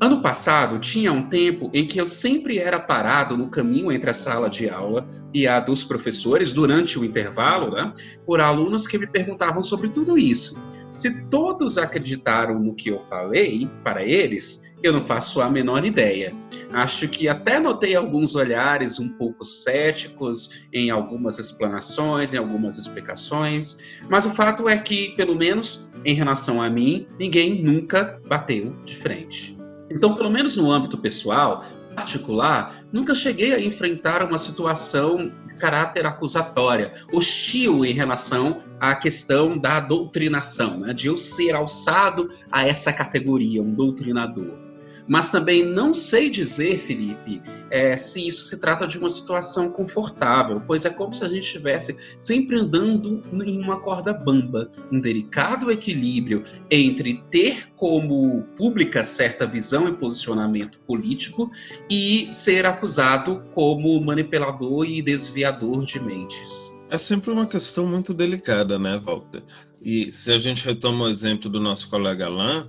Ano 0.01 0.21
passado, 0.21 0.79
tinha 0.79 1.11
um 1.11 1.27
tempo 1.27 1.69
em 1.73 1.85
que 1.85 1.99
eu 1.99 2.05
sempre 2.05 2.57
era 2.57 2.79
parado 2.79 3.35
no 3.35 3.49
caminho 3.49 3.91
entre 3.91 4.09
a 4.09 4.13
sala 4.13 4.49
de 4.49 4.69
aula 4.69 5.05
e 5.33 5.45
a 5.45 5.59
dos 5.59 5.83
professores, 5.83 6.53
durante 6.53 6.97
o 6.97 7.03
intervalo, 7.03 7.71
né, 7.71 7.93
por 8.25 8.39
alunos 8.39 8.87
que 8.87 8.97
me 8.97 9.05
perguntavam 9.05 9.61
sobre 9.61 9.89
tudo 9.89 10.17
isso. 10.17 10.57
Se 10.93 11.27
todos 11.27 11.77
acreditaram 11.77 12.57
no 12.59 12.73
que 12.73 12.89
eu 12.89 13.01
falei 13.01 13.69
para 13.83 14.01
eles, 14.01 14.73
eu 14.81 14.93
não 14.93 15.03
faço 15.03 15.41
a 15.41 15.49
menor 15.49 15.85
ideia. 15.85 16.33
Acho 16.71 17.09
que 17.09 17.27
até 17.27 17.59
notei 17.59 17.93
alguns 17.93 18.35
olhares 18.35 19.01
um 19.01 19.09
pouco 19.09 19.43
céticos 19.43 20.69
em 20.71 20.89
algumas 20.89 21.39
explanações, 21.39 22.33
em 22.33 22.37
algumas 22.37 22.77
explicações, 22.77 23.99
mas 24.09 24.25
o 24.25 24.29
fato 24.29 24.69
é 24.69 24.77
que, 24.77 25.09
pelo 25.17 25.35
menos 25.35 25.89
em 26.05 26.13
relação 26.13 26.61
a 26.61 26.69
mim, 26.69 27.05
ninguém 27.19 27.61
nunca 27.61 28.17
bateu 28.25 28.73
de 28.85 28.95
frente. 28.95 29.58
Então, 29.89 30.15
pelo 30.15 30.29
menos 30.29 30.55
no 30.55 30.71
âmbito 30.71 30.97
pessoal, 30.97 31.63
particular, 31.95 32.75
nunca 32.91 33.13
cheguei 33.13 33.53
a 33.53 33.59
enfrentar 33.59 34.23
uma 34.23 34.37
situação 34.37 35.31
de 35.47 35.55
caráter 35.55 36.05
acusatória, 36.05 36.91
hostil 37.11 37.83
em 37.83 37.91
relação 37.91 38.61
à 38.79 38.95
questão 38.95 39.57
da 39.57 39.79
doutrinação, 39.79 40.79
né? 40.79 40.93
de 40.93 41.07
eu 41.07 41.17
ser 41.17 41.53
alçado 41.53 42.29
a 42.51 42.65
essa 42.65 42.93
categoria, 42.93 43.61
um 43.61 43.73
doutrinador. 43.73 44.68
Mas 45.09 45.31
também 45.31 45.65
não 45.65 45.91
sei 45.91 46.29
dizer, 46.29 46.77
Felipe, 46.77 47.41
é, 47.71 47.95
se 47.97 48.27
isso 48.27 48.43
se 48.43 48.61
trata 48.61 48.85
de 48.85 48.99
uma 48.99 49.09
situação 49.09 49.71
confortável, 49.71 50.61
pois 50.67 50.85
é 50.85 50.89
como 50.91 51.11
se 51.13 51.25
a 51.25 51.27
gente 51.27 51.43
estivesse 51.43 52.15
sempre 52.19 52.59
andando 52.59 53.23
em 53.43 53.59
uma 53.59 53.79
corda 53.79 54.13
bamba, 54.13 54.69
um 54.91 55.01
delicado 55.01 55.71
equilíbrio 55.71 56.43
entre 56.69 57.23
ter 57.31 57.73
como 57.75 58.43
pública 58.55 59.03
certa 59.03 59.47
visão 59.47 59.89
e 59.89 59.93
posicionamento 59.93 60.79
político 60.81 61.49
e 61.89 62.31
ser 62.31 62.67
acusado 62.67 63.43
como 63.51 63.99
manipulador 63.99 64.85
e 64.85 65.01
desviador 65.01 65.85
de 65.85 65.99
mentes. 65.99 66.71
É 66.91 66.97
sempre 66.97 67.31
uma 67.31 67.47
questão 67.47 67.85
muito 67.85 68.13
delicada, 68.13 68.77
né, 68.77 68.99
Walter? 69.03 69.43
E 69.81 70.11
se 70.11 70.31
a 70.31 70.37
gente 70.37 70.65
retoma 70.65 71.05
o 71.05 71.09
exemplo 71.09 71.49
do 71.49 71.59
nosso 71.59 71.89
colega 71.89 72.25
Alain, 72.25 72.67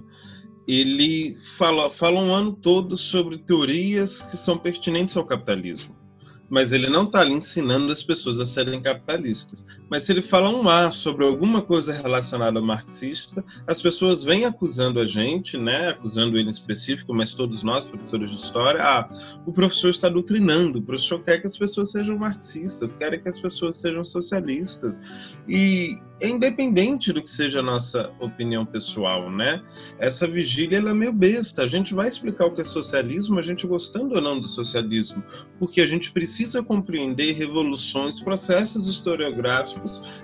ele 0.67 1.37
fala, 1.57 1.91
fala 1.91 2.21
um 2.21 2.33
ano 2.33 2.53
todo 2.53 2.97
sobre 2.97 3.39
teorias 3.39 4.23
que 4.23 4.37
são 4.37 4.57
pertinentes 4.57 5.17
ao 5.17 5.25
capitalismo 5.25 6.01
mas 6.51 6.73
ele 6.73 6.89
não 6.89 7.05
está 7.05 7.21
ali 7.21 7.35
ensinando 7.35 7.91
as 7.93 8.03
pessoas 8.03 8.41
a 8.41 8.45
serem 8.45 8.83
capitalistas. 8.83 9.65
Mas 9.91 10.05
se 10.05 10.13
ele 10.13 10.23
fala 10.23 10.49
um 10.49 10.69
A 10.69 10.93
sobre 10.93 11.25
alguma 11.25 11.61
coisa 11.61 11.93
relacionada 11.93 12.61
ao 12.61 12.65
marxista, 12.65 13.45
as 13.67 13.83
pessoas 13.83 14.23
vêm 14.23 14.45
acusando 14.45 15.01
a 15.01 15.07
gente, 15.07 15.59
né, 15.59 15.89
acusando 15.89 16.39
ele 16.39 16.47
em 16.47 16.51
específico, 16.51 17.13
mas 17.13 17.35
todos 17.35 17.65
nós, 17.65 17.89
professores 17.89 18.31
de 18.31 18.37
história, 18.37 18.81
ah, 18.81 19.11
o 19.45 19.53
professor 19.53 19.91
está 19.91 20.09
doutrinando, 20.09 20.79
o 20.79 20.83
professor 20.83 21.21
quer 21.25 21.41
que 21.41 21.49
as 21.49 21.57
pessoas 21.59 21.91
sejam 21.91 22.17
marxistas, 22.17 22.95
quer 22.95 23.21
que 23.21 23.29
as 23.29 23.41
pessoas 23.41 23.77
sejam 23.77 24.05
socialistas. 24.05 25.37
E 25.49 25.97
é 26.23 26.29
independente 26.29 27.13
do 27.13 27.23
que 27.23 27.31
seja 27.31 27.59
a 27.59 27.63
nossa 27.63 28.11
opinião 28.21 28.65
pessoal, 28.65 29.31
né? 29.31 29.63
Essa 29.99 30.29
vigília 30.29 30.79
ela 30.79 30.91
é 30.91 30.95
meio 30.95 31.13
besta. 31.13 31.63
A 31.63 31.67
gente 31.67 31.95
vai 31.95 32.07
explicar 32.07 32.47
o 32.47 32.55
que 32.55 32.61
é 32.61 32.65
socialismo, 32.65 33.39
a 33.39 33.43
gente 33.43 33.67
gostando 33.67 34.15
ou 34.15 34.21
não 34.21 34.39
do 34.39 34.47
socialismo, 34.47 35.23
porque 35.59 35.81
a 35.81 35.87
gente 35.87 36.13
precisa 36.13 36.63
compreender 36.63 37.33
revoluções, 37.33 38.21
processos 38.21 38.87
historiográficos 38.87 39.80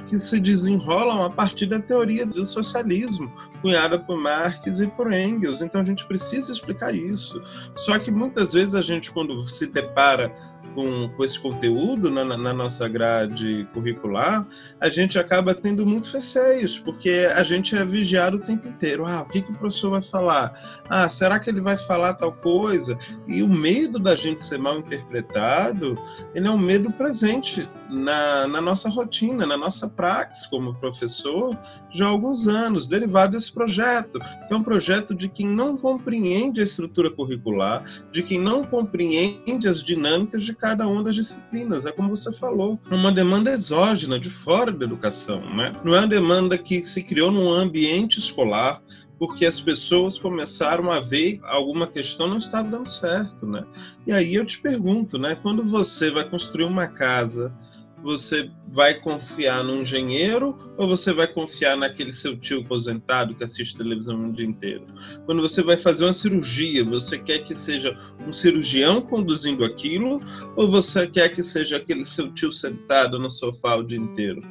que 0.07 0.19
se 0.19 0.41
desenrolam 0.41 1.23
a 1.23 1.31
partir 1.31 1.67
da 1.67 1.81
teoria 1.81 2.27
do 2.27 2.45
socialismo, 2.45 3.33
cunhada 3.61 3.99
por 3.99 4.17
Marx 4.17 4.81
e 4.81 4.87
por 4.87 5.13
Engels. 5.13 5.63
Então 5.63 5.81
a 5.81 5.85
gente 5.85 6.07
precisa 6.07 6.53
explicar 6.53 6.95
isso. 6.95 7.41
Só 7.77 7.99
que 7.99 8.11
muitas 8.11 8.53
vezes 8.53 8.75
a 8.75 8.83
gente, 8.83 9.11
quando 9.11 9.39
se 9.39 9.67
depara 9.67 10.33
com, 10.77 11.09
com 11.09 11.25
esse 11.25 11.41
conteúdo 11.41 12.11
na, 12.11 12.23
na, 12.25 12.53
nossa 12.53 12.87
grade 12.87 13.67
curricular, 13.73 14.47
a 14.79 14.89
gente 14.91 15.19
acaba 15.19 15.55
tendo 15.55 15.87
muitos 15.87 16.13
receios, 16.13 16.79
porque 16.79 17.27
a 17.35 17.43
gente 17.43 17.75
é 17.75 17.85
vigiado 17.85 18.37
o 18.37 18.41
tempo 18.41 18.69
inteiro. 18.69 19.07
Ah, 19.07 19.23
o 19.23 19.27
que, 19.27 19.41
que 19.41 19.51
o 19.51 19.55
professor 19.55 19.91
vai 19.91 20.03
falar? 20.03 20.53
Ah, 20.89 21.09
será 21.09 21.41
que 21.41 21.49
ele 21.49 21.63
vai 21.63 21.79
falar 21.79 22.13
tal 22.13 22.31
coisa? 22.31 22.97
E 23.27 23.43
o 23.43 23.49
medo 23.49 23.99
da 23.99 24.15
gente 24.15 24.45
ser 24.45 24.59
mal 24.59 24.79
interpretado, 24.79 25.99
ele 26.35 26.47
é 26.47 26.51
um 26.51 26.59
medo 26.59 26.93
presente 26.93 27.67
na, 27.91 28.47
na 28.49 28.61
nossa 28.61 28.89
rotina, 28.89 29.47
na 29.47 29.57
nossa 29.57 29.89
praxis 29.89 30.47
como 30.47 30.75
professor, 30.75 31.57
já 31.93 32.07
há 32.07 32.09
alguns 32.09 32.49
anos, 32.49 32.89
derivado 32.89 33.33
desse 33.33 33.53
projeto, 33.53 34.19
que 34.19 34.53
é 34.53 34.57
um 34.57 34.63
projeto 34.63 35.15
de 35.15 35.29
quem 35.29 35.47
não 35.47 35.77
compreende 35.77 36.61
a 36.61 36.65
estrutura 36.65 37.11
curricular, 37.11 37.83
de 38.13 38.23
quem 38.23 38.39
não 38.39 38.65
compreende 38.65 39.69
as 39.69 39.83
dinâmicas 39.83 40.43
de 40.43 40.55
cada 40.55 40.87
uma 40.87 41.03
das 41.03 41.15
disciplinas. 41.15 41.87
É 41.87 41.93
como 41.93 42.15
você 42.15 42.33
falou, 42.33 42.79
uma 42.91 43.13
demanda 43.13 43.51
exógena, 43.51 44.19
de 44.19 44.31
fora 44.31 44.73
da 44.73 44.85
educação. 44.85 45.41
Né? 45.55 45.73
Não 45.85 45.95
é 45.95 46.01
uma 46.01 46.09
demanda 46.09 46.59
que 46.59 46.83
se 46.83 47.03
criou 47.03 47.31
num 47.31 47.53
ambiente 47.53 48.19
escolar, 48.19 48.83
porque 49.19 49.47
as 49.47 49.61
pessoas 49.61 50.19
começaram 50.19 50.91
a 50.91 51.01
ver 51.01 51.41
alguma 51.45 51.87
questão 51.87 52.27
não 52.29 52.39
está 52.39 52.63
dando 52.63 52.89
certo, 52.89 53.47
né? 53.47 53.65
E 54.07 54.13
aí 54.13 54.35
eu 54.35 54.45
te 54.45 54.59
pergunto, 54.59 55.19
né? 55.19 55.37
Quando 55.43 55.65
você 55.65 56.11
vai 56.11 56.29
construir 56.29 56.65
uma 56.65 56.87
casa 56.87 57.55
você 58.03 58.51
vai 58.69 58.95
confiar 58.95 59.65
no 59.65 59.77
engenheiro 59.77 60.57
ou 60.77 60.87
você 60.87 61.13
vai 61.13 61.27
confiar 61.27 61.77
naquele 61.77 62.13
seu 62.13 62.37
tio 62.37 62.61
aposentado 62.61 63.35
que 63.35 63.45
assiste 63.45 63.77
televisão 63.77 64.29
o 64.29 64.33
dia 64.33 64.47
inteiro? 64.47 64.87
Quando 65.25 65.43
você 65.43 65.63
vai 65.63 65.77
fazer 65.77 66.05
uma 66.05 66.13
cirurgia, 66.13 66.85
você 66.85 67.19
quer 67.19 67.41
que 67.41 67.55
seja 67.55 67.97
um 68.27 68.33
cirurgião 68.33 69.01
conduzindo 69.01 69.65
aquilo 69.65 70.21
ou 70.57 70.69
você 70.69 71.07
quer 71.07 71.31
que 71.31 71.43
seja 71.43 71.77
aquele 71.77 72.05
seu 72.05 72.33
tio 72.33 72.53
sentado 72.53 73.19
no 73.19 73.31
sofá 73.31 73.77
o 73.77 73.83
dia 73.83 73.99
inteiro? 73.99 74.43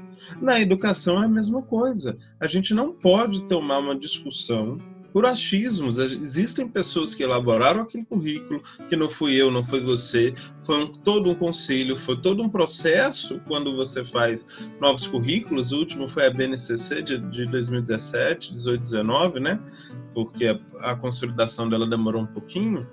Na 0.42 0.60
educação 0.60 1.22
é 1.22 1.26
a 1.26 1.30
mesma 1.30 1.62
coisa. 1.62 2.18
A 2.40 2.48
gente 2.48 2.74
não 2.74 2.92
pode 2.92 3.44
tomar 3.44 3.80
uma 3.80 3.98
discussão 3.98 4.78
por 5.16 5.26
achismos. 5.26 5.98
Existem 5.98 6.68
pessoas 6.68 7.16
que 7.16 7.24
elaboraram 7.24 7.84
aquele 7.84 8.04
currículo, 8.04 8.62
que 8.90 8.98
não 8.98 9.10
fui 9.10 9.34
eu, 9.34 9.50
não 9.50 9.64
foi 9.64 9.80
você, 9.80 10.34
foi 10.62 10.84
um, 10.84 10.88
todo 10.88 11.30
um 11.30 11.36
conselho, 11.36 11.96
foi 11.96 12.18
todo 12.18 12.44
um 12.44 12.50
processo 12.50 13.40
quando 13.48 13.74
você 13.78 14.04
faz 14.04 14.46
novos 14.82 15.08
currículos. 15.08 15.72
O 15.72 15.78
último 15.78 16.06
foi 16.06 16.26
a 16.26 16.30
BNCC 16.30 17.02
de, 17.02 17.18
de 17.18 17.46
2017, 17.46 18.52
18, 18.52 18.82
19, 18.82 19.40
né? 19.40 19.58
Porque 20.14 20.48
a, 20.48 20.60
a 20.82 20.98
consolidação 20.98 21.70
dela 21.70 21.90
demorou 21.90 22.24
um 22.24 22.28
pouquinho, 22.28 22.86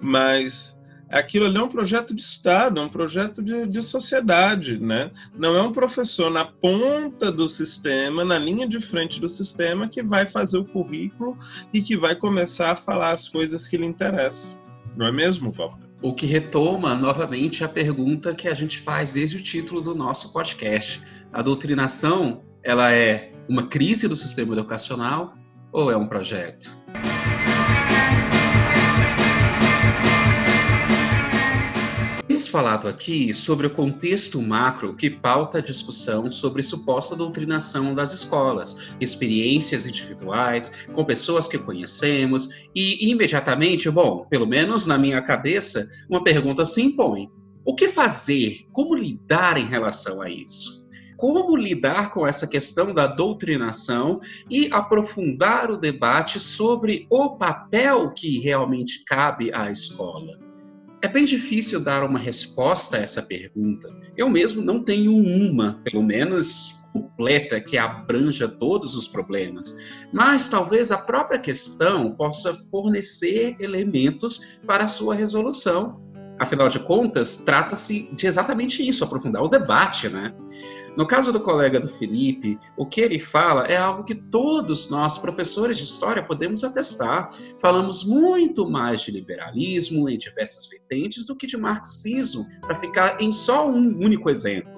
mas 0.00 0.77
aquilo 1.10 1.46
ali 1.46 1.56
é 1.56 1.62
um 1.62 1.68
projeto 1.68 2.14
de 2.14 2.20
Estado, 2.20 2.80
é 2.80 2.82
um 2.82 2.88
projeto 2.88 3.42
de, 3.42 3.66
de 3.66 3.82
sociedade, 3.82 4.78
né? 4.78 5.10
Não 5.36 5.56
é 5.56 5.62
um 5.62 5.72
professor 5.72 6.30
na 6.30 6.44
ponta 6.44 7.32
do 7.32 7.48
sistema, 7.48 8.24
na 8.24 8.38
linha 8.38 8.68
de 8.68 8.80
frente 8.80 9.20
do 9.20 9.28
sistema, 9.28 9.88
que 9.88 10.02
vai 10.02 10.26
fazer 10.26 10.58
o 10.58 10.64
currículo 10.64 11.36
e 11.72 11.80
que 11.80 11.96
vai 11.96 12.14
começar 12.14 12.72
a 12.72 12.76
falar 12.76 13.10
as 13.10 13.28
coisas 13.28 13.66
que 13.66 13.76
lhe 13.76 13.86
interessam. 13.86 14.58
Não 14.96 15.06
é 15.06 15.12
mesmo, 15.12 15.50
Walter? 15.52 15.86
O 16.00 16.14
que 16.14 16.26
retoma 16.26 16.94
novamente 16.94 17.64
a 17.64 17.68
pergunta 17.68 18.34
que 18.34 18.48
a 18.48 18.54
gente 18.54 18.78
faz 18.78 19.12
desde 19.12 19.36
o 19.36 19.42
título 19.42 19.80
do 19.80 19.94
nosso 19.94 20.32
podcast. 20.32 21.02
A 21.32 21.42
doutrinação, 21.42 22.42
ela 22.62 22.92
é 22.92 23.32
uma 23.48 23.66
crise 23.66 24.06
do 24.06 24.14
sistema 24.14 24.52
educacional 24.52 25.34
ou 25.72 25.90
é 25.90 25.96
um 25.96 26.06
projeto? 26.06 26.76
Temos 32.38 32.52
falado 32.52 32.86
aqui 32.86 33.34
sobre 33.34 33.66
o 33.66 33.70
contexto 33.70 34.40
macro 34.40 34.94
que 34.94 35.10
pauta 35.10 35.58
a 35.58 35.60
discussão 35.60 36.30
sobre 36.30 36.62
suposta 36.62 37.16
doutrinação 37.16 37.96
das 37.96 38.12
escolas, 38.12 38.94
experiências 39.00 39.84
individuais, 39.84 40.86
com 40.92 41.04
pessoas 41.04 41.48
que 41.48 41.58
conhecemos, 41.58 42.68
e 42.72 43.10
imediatamente, 43.10 43.90
bom, 43.90 44.24
pelo 44.30 44.46
menos 44.46 44.86
na 44.86 44.96
minha 44.96 45.20
cabeça, 45.20 45.84
uma 46.08 46.22
pergunta 46.22 46.64
se 46.64 46.80
impõe: 46.80 47.28
o 47.64 47.74
que 47.74 47.88
fazer? 47.88 48.68
Como 48.70 48.94
lidar 48.94 49.58
em 49.58 49.66
relação 49.66 50.22
a 50.22 50.30
isso? 50.30 50.86
como 51.16 51.56
lidar 51.56 52.12
com 52.12 52.24
essa 52.24 52.46
questão 52.46 52.94
da 52.94 53.08
doutrinação 53.08 54.20
e 54.48 54.68
aprofundar 54.70 55.68
o 55.68 55.76
debate 55.76 56.38
sobre 56.38 57.08
o 57.10 57.30
papel 57.36 58.12
que 58.12 58.38
realmente 58.38 59.02
cabe 59.04 59.52
à 59.52 59.68
escola. 59.68 60.38
É 61.00 61.06
bem 61.06 61.24
difícil 61.24 61.80
dar 61.80 62.02
uma 62.02 62.18
resposta 62.18 62.96
a 62.96 63.00
essa 63.00 63.22
pergunta. 63.22 63.88
Eu 64.16 64.28
mesmo 64.28 64.62
não 64.62 64.82
tenho 64.82 65.14
uma, 65.14 65.74
pelo 65.84 66.02
menos 66.02 66.78
completa, 66.92 67.60
que 67.60 67.78
abranja 67.78 68.48
todos 68.48 68.96
os 68.96 69.06
problemas. 69.06 69.76
Mas 70.12 70.48
talvez 70.48 70.90
a 70.90 70.98
própria 70.98 71.38
questão 71.38 72.12
possa 72.16 72.52
fornecer 72.70 73.56
elementos 73.60 74.58
para 74.66 74.84
a 74.84 74.88
sua 74.88 75.14
resolução. 75.14 76.02
Afinal 76.38 76.68
de 76.68 76.80
contas, 76.80 77.38
trata-se 77.38 78.14
de 78.14 78.26
exatamente 78.26 78.86
isso, 78.86 79.04
aprofundar 79.04 79.42
o 79.42 79.48
debate, 79.48 80.08
né? 80.08 80.32
No 80.98 81.06
caso 81.06 81.32
do 81.32 81.38
colega 81.38 81.78
do 81.78 81.86
Felipe, 81.86 82.58
o 82.76 82.84
que 82.84 83.00
ele 83.00 83.20
fala 83.20 83.66
é 83.66 83.76
algo 83.76 84.02
que 84.02 84.16
todos 84.16 84.90
nós, 84.90 85.16
professores 85.16 85.78
de 85.78 85.84
história, 85.84 86.24
podemos 86.24 86.64
atestar. 86.64 87.30
Falamos 87.60 88.02
muito 88.02 88.68
mais 88.68 89.02
de 89.02 89.12
liberalismo 89.12 90.08
em 90.08 90.18
diversas 90.18 90.66
vertentes 90.68 91.24
do 91.24 91.36
que 91.36 91.46
de 91.46 91.56
marxismo, 91.56 92.44
para 92.62 92.74
ficar 92.74 93.22
em 93.22 93.30
só 93.30 93.70
um 93.70 93.96
único 94.04 94.28
exemplo. 94.28 94.72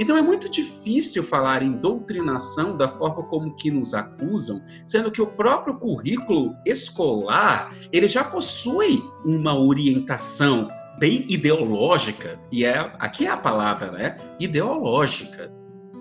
Então 0.00 0.16
é 0.16 0.22
muito 0.22 0.48
difícil 0.48 1.22
falar 1.22 1.62
em 1.62 1.70
doutrinação 1.70 2.76
da 2.76 2.88
forma 2.88 3.22
como 3.22 3.54
que 3.54 3.70
nos 3.70 3.94
acusam, 3.94 4.60
sendo 4.84 5.08
que 5.08 5.22
o 5.22 5.26
próprio 5.28 5.78
currículo 5.78 6.52
escolar, 6.66 7.72
ele 7.92 8.08
já 8.08 8.24
possui 8.24 9.00
uma 9.24 9.56
orientação 9.56 10.68
bem 10.98 11.24
ideológica, 11.28 12.38
e 12.50 12.64
é 12.64 12.78
aqui 12.98 13.26
é 13.26 13.30
a 13.30 13.36
palavra, 13.36 13.90
né? 13.90 14.16
Ideológica. 14.38 15.52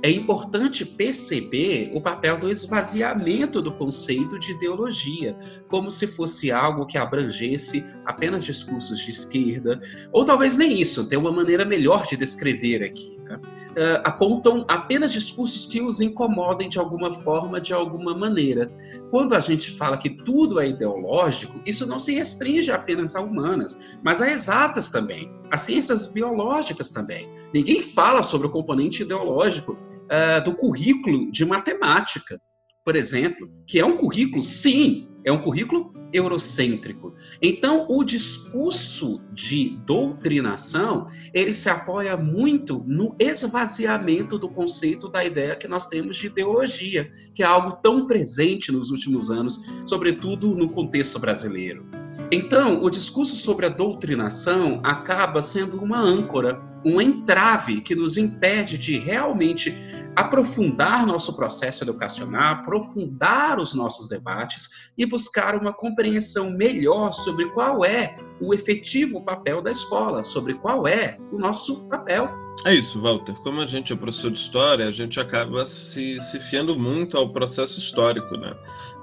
É 0.04 0.12
importante 0.12 0.86
perceber 0.86 1.90
o 1.94 2.02
papel 2.02 2.38
do 2.38 2.52
esvaziamento 2.52 3.62
do 3.62 3.72
conceito 3.72 4.38
de 4.38 4.52
ideologia, 4.52 5.34
como 5.70 5.90
se 5.90 6.08
fosse 6.08 6.52
algo 6.52 6.86
que 6.86 6.98
abrangesse 6.98 7.82
apenas 8.06 8.44
discursos 8.44 9.00
de 9.00 9.12
esquerda, 9.12 9.80
ou 10.12 10.26
talvez 10.26 10.58
nem 10.58 10.82
isso, 10.82 11.08
tem 11.08 11.18
uma 11.18 11.32
maneira 11.32 11.64
melhor 11.64 12.06
de 12.06 12.18
descrever 12.18 12.84
aqui 12.84 13.24
uh, 13.38 14.02
apontam 14.04 14.66
apenas 14.68 15.12
discursos 15.12 15.66
que 15.66 15.82
os 15.82 16.02
incomodem 16.02 16.70
de 16.70 16.80
alguma 16.80 17.14
forma, 17.14 17.60
de 17.60 17.74
alguma 17.74 18.16
maneira. 18.16 18.68
Quando 19.10 19.34
a 19.34 19.40
gente 19.40 19.72
fala 19.72 19.98
que 19.98 20.10
tudo 20.10 20.60
é 20.60 20.70
ideológico, 20.70 21.60
isso 21.66 21.86
não 21.88 22.00
se 22.00 22.14
restringe 22.14 22.72
apenas 22.72 23.16
a 23.16 23.22
humanas, 23.22 23.80
mas 24.04 24.22
a 24.22 24.32
exatas 24.32 24.90
também, 24.90 25.32
a 25.52 25.58
ciências 25.58 26.08
biológicas 26.08 26.90
também. 26.90 27.30
Ninguém 27.54 27.82
fala 27.82 28.24
sobre 28.24 28.48
o 28.48 28.52
componente 28.52 29.04
ideológico 29.04 29.78
uh, 30.06 30.44
do 30.44 30.56
currículo 30.56 31.32
de 31.32 31.46
matemática, 31.46 32.40
por 32.84 32.96
exemplo, 32.96 33.48
que 33.66 33.80
é 33.80 33.86
um 33.86 33.96
currículo, 33.96 34.44
sim, 34.44 35.08
é 35.24 35.32
um 35.32 35.40
currículo 35.40 35.94
eurocêntrico. 36.12 37.16
Então, 37.42 37.88
o 37.90 38.04
discurso 38.04 39.22
de 39.32 39.78
doutrinação, 39.86 41.06
ele 41.34 41.54
se 41.54 41.70
apoia 41.70 42.16
muito 42.16 42.84
no 42.86 43.16
esvaziamento 43.18 44.38
do 44.38 44.50
conceito 44.50 45.10
da 45.10 45.24
ideia 45.24 45.56
que 45.56 45.68
nós 45.68 45.88
temos 45.88 46.18
de 46.18 46.28
ideologia, 46.28 47.10
que 47.34 47.42
é 47.42 47.46
algo 47.46 47.78
tão 47.82 48.06
presente 48.06 48.72
nos 48.72 48.92
últimos 48.92 49.32
anos, 49.32 49.60
sobretudo 49.86 50.56
no 50.56 50.70
contexto 50.70 51.20
brasileiro. 51.20 52.03
Então, 52.32 52.82
o 52.84 52.90
discurso 52.90 53.36
sobre 53.36 53.66
a 53.66 53.70
doutrinação 53.70 54.80
acaba 54.84 55.42
sendo 55.42 55.78
uma 55.82 56.00
âncora, 56.00 56.62
um 56.86 57.00
entrave 57.00 57.82
que 57.82 57.96
nos 57.96 58.18
impede 58.18 58.78
de 58.78 58.98
realmente 58.98 59.74
aprofundar 60.16 61.06
nosso 61.06 61.36
processo 61.36 61.84
educacional, 61.84 62.56
aprofundar 62.56 63.60
os 63.60 63.74
nossos 63.74 64.08
debates 64.08 64.92
e 64.98 65.06
buscar 65.06 65.56
uma 65.56 65.74
compreensão 65.74 66.52
melhor 66.52 67.12
sobre 67.12 67.50
qual 67.50 67.86
é 67.86 68.16
o 68.42 68.54
efetivo 68.54 69.24
papel 69.24 69.62
da 69.62 69.72
escola, 69.72 70.24
sobre 70.24 70.56
qual 70.56 70.88
é 70.88 71.18
o 71.32 71.38
nosso 71.38 71.88
papel. 71.88 72.43
É 72.66 72.74
isso, 72.74 73.02
Walter. 73.02 73.34
Como 73.44 73.60
a 73.60 73.66
gente 73.66 73.92
é 73.92 73.96
professor 73.96 74.32
de 74.32 74.40
história, 74.40 74.88
a 74.88 74.92
gente 74.92 75.20
acaba 75.20 75.66
se, 75.66 76.20
se 76.22 76.40
fiando 76.40 76.80
muito 76.80 77.18
ao 77.18 77.30
processo 77.30 77.78
histórico, 77.78 78.38
né? 78.38 78.56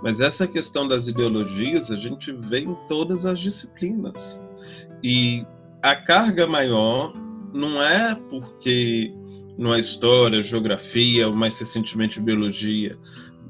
Mas 0.03 0.18
essa 0.20 0.46
questão 0.46 0.88
das 0.88 1.09
ideologias 1.09 1.90
a 1.90 1.96
gente 1.96 2.33
vê 2.33 2.61
em 2.61 2.75
todas 2.88 3.27
as 3.27 3.38
disciplinas. 3.38 4.42
E 5.05 5.44
a 5.83 5.94
carga 5.94 6.46
maior 6.46 7.12
não 7.53 7.83
é 7.83 8.14
porque 8.14 9.12
não 9.59 9.75
é 9.75 9.81
história, 9.81 10.42
geografia, 10.42 11.29
ou 11.29 11.35
mais 11.35 11.59
recentemente 11.59 12.18
biologia, 12.18 12.96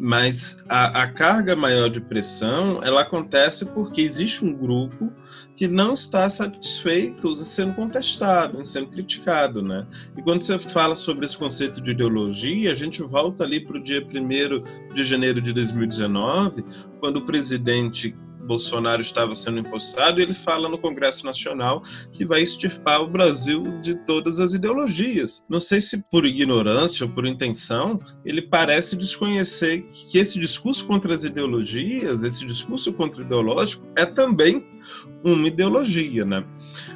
mas 0.02 0.64
a, 0.70 1.02
a, 1.02 1.08
carga 1.08 1.54
maior 1.54 1.90
de 1.90 2.00
pressão 2.00 2.82
ela 2.82 3.02
acontece 3.02 3.66
porque 3.66 4.00
existe 4.00 4.42
um 4.42 4.54
grupo 4.54 5.12
que 5.54 5.68
não 5.68 5.92
está 5.92 6.30
satisfeito 6.30 7.36
sendo 7.36 7.74
contestado, 7.74 8.64
sendo 8.64 8.86
criticado, 8.86 9.60
né? 9.60 9.86
E 10.16 10.22
quando 10.22 10.40
você 10.40 10.58
fala 10.58 10.96
sobre 10.96 11.26
esse 11.26 11.36
conceito 11.36 11.82
de 11.82 11.90
ideologia, 11.90 12.72
a 12.72 12.74
gente 12.74 13.02
volta 13.02 13.44
ali 13.44 13.60
para 13.60 13.76
o 13.76 13.82
dia 13.82 14.02
1 14.02 14.94
de 14.94 15.04
janeiro 15.04 15.38
de 15.38 15.52
2019, 15.52 16.64
quando 16.98 17.18
o 17.18 17.26
presidente 17.26 18.16
Bolsonaro 18.40 19.02
estava 19.02 19.34
sendo 19.34 19.60
impostado, 19.60 20.18
e 20.18 20.22
ele 20.22 20.34
fala 20.34 20.68
no 20.68 20.78
Congresso 20.78 21.24
Nacional 21.24 21.82
que 22.12 22.24
vai 22.24 22.42
extirpar 22.42 23.02
o 23.02 23.08
Brasil 23.08 23.80
de 23.80 23.94
todas 24.04 24.40
as 24.40 24.52
ideologias. 24.52 25.44
Não 25.48 25.60
sei 25.60 25.80
se 25.80 26.02
por 26.10 26.24
ignorância 26.24 27.06
ou 27.06 27.12
por 27.12 27.26
intenção, 27.26 28.00
ele 28.24 28.42
parece 28.42 28.96
desconhecer 28.96 29.86
que 30.10 30.18
esse 30.18 30.38
discurso 30.38 30.86
contra 30.86 31.14
as 31.14 31.24
ideologias, 31.24 32.24
esse 32.24 32.46
discurso 32.46 32.92
contra 32.92 33.22
o 33.22 33.24
ideológico, 33.24 33.86
é 33.96 34.04
também 34.04 34.66
uma 35.22 35.46
ideologia, 35.46 36.24
né? 36.24 36.44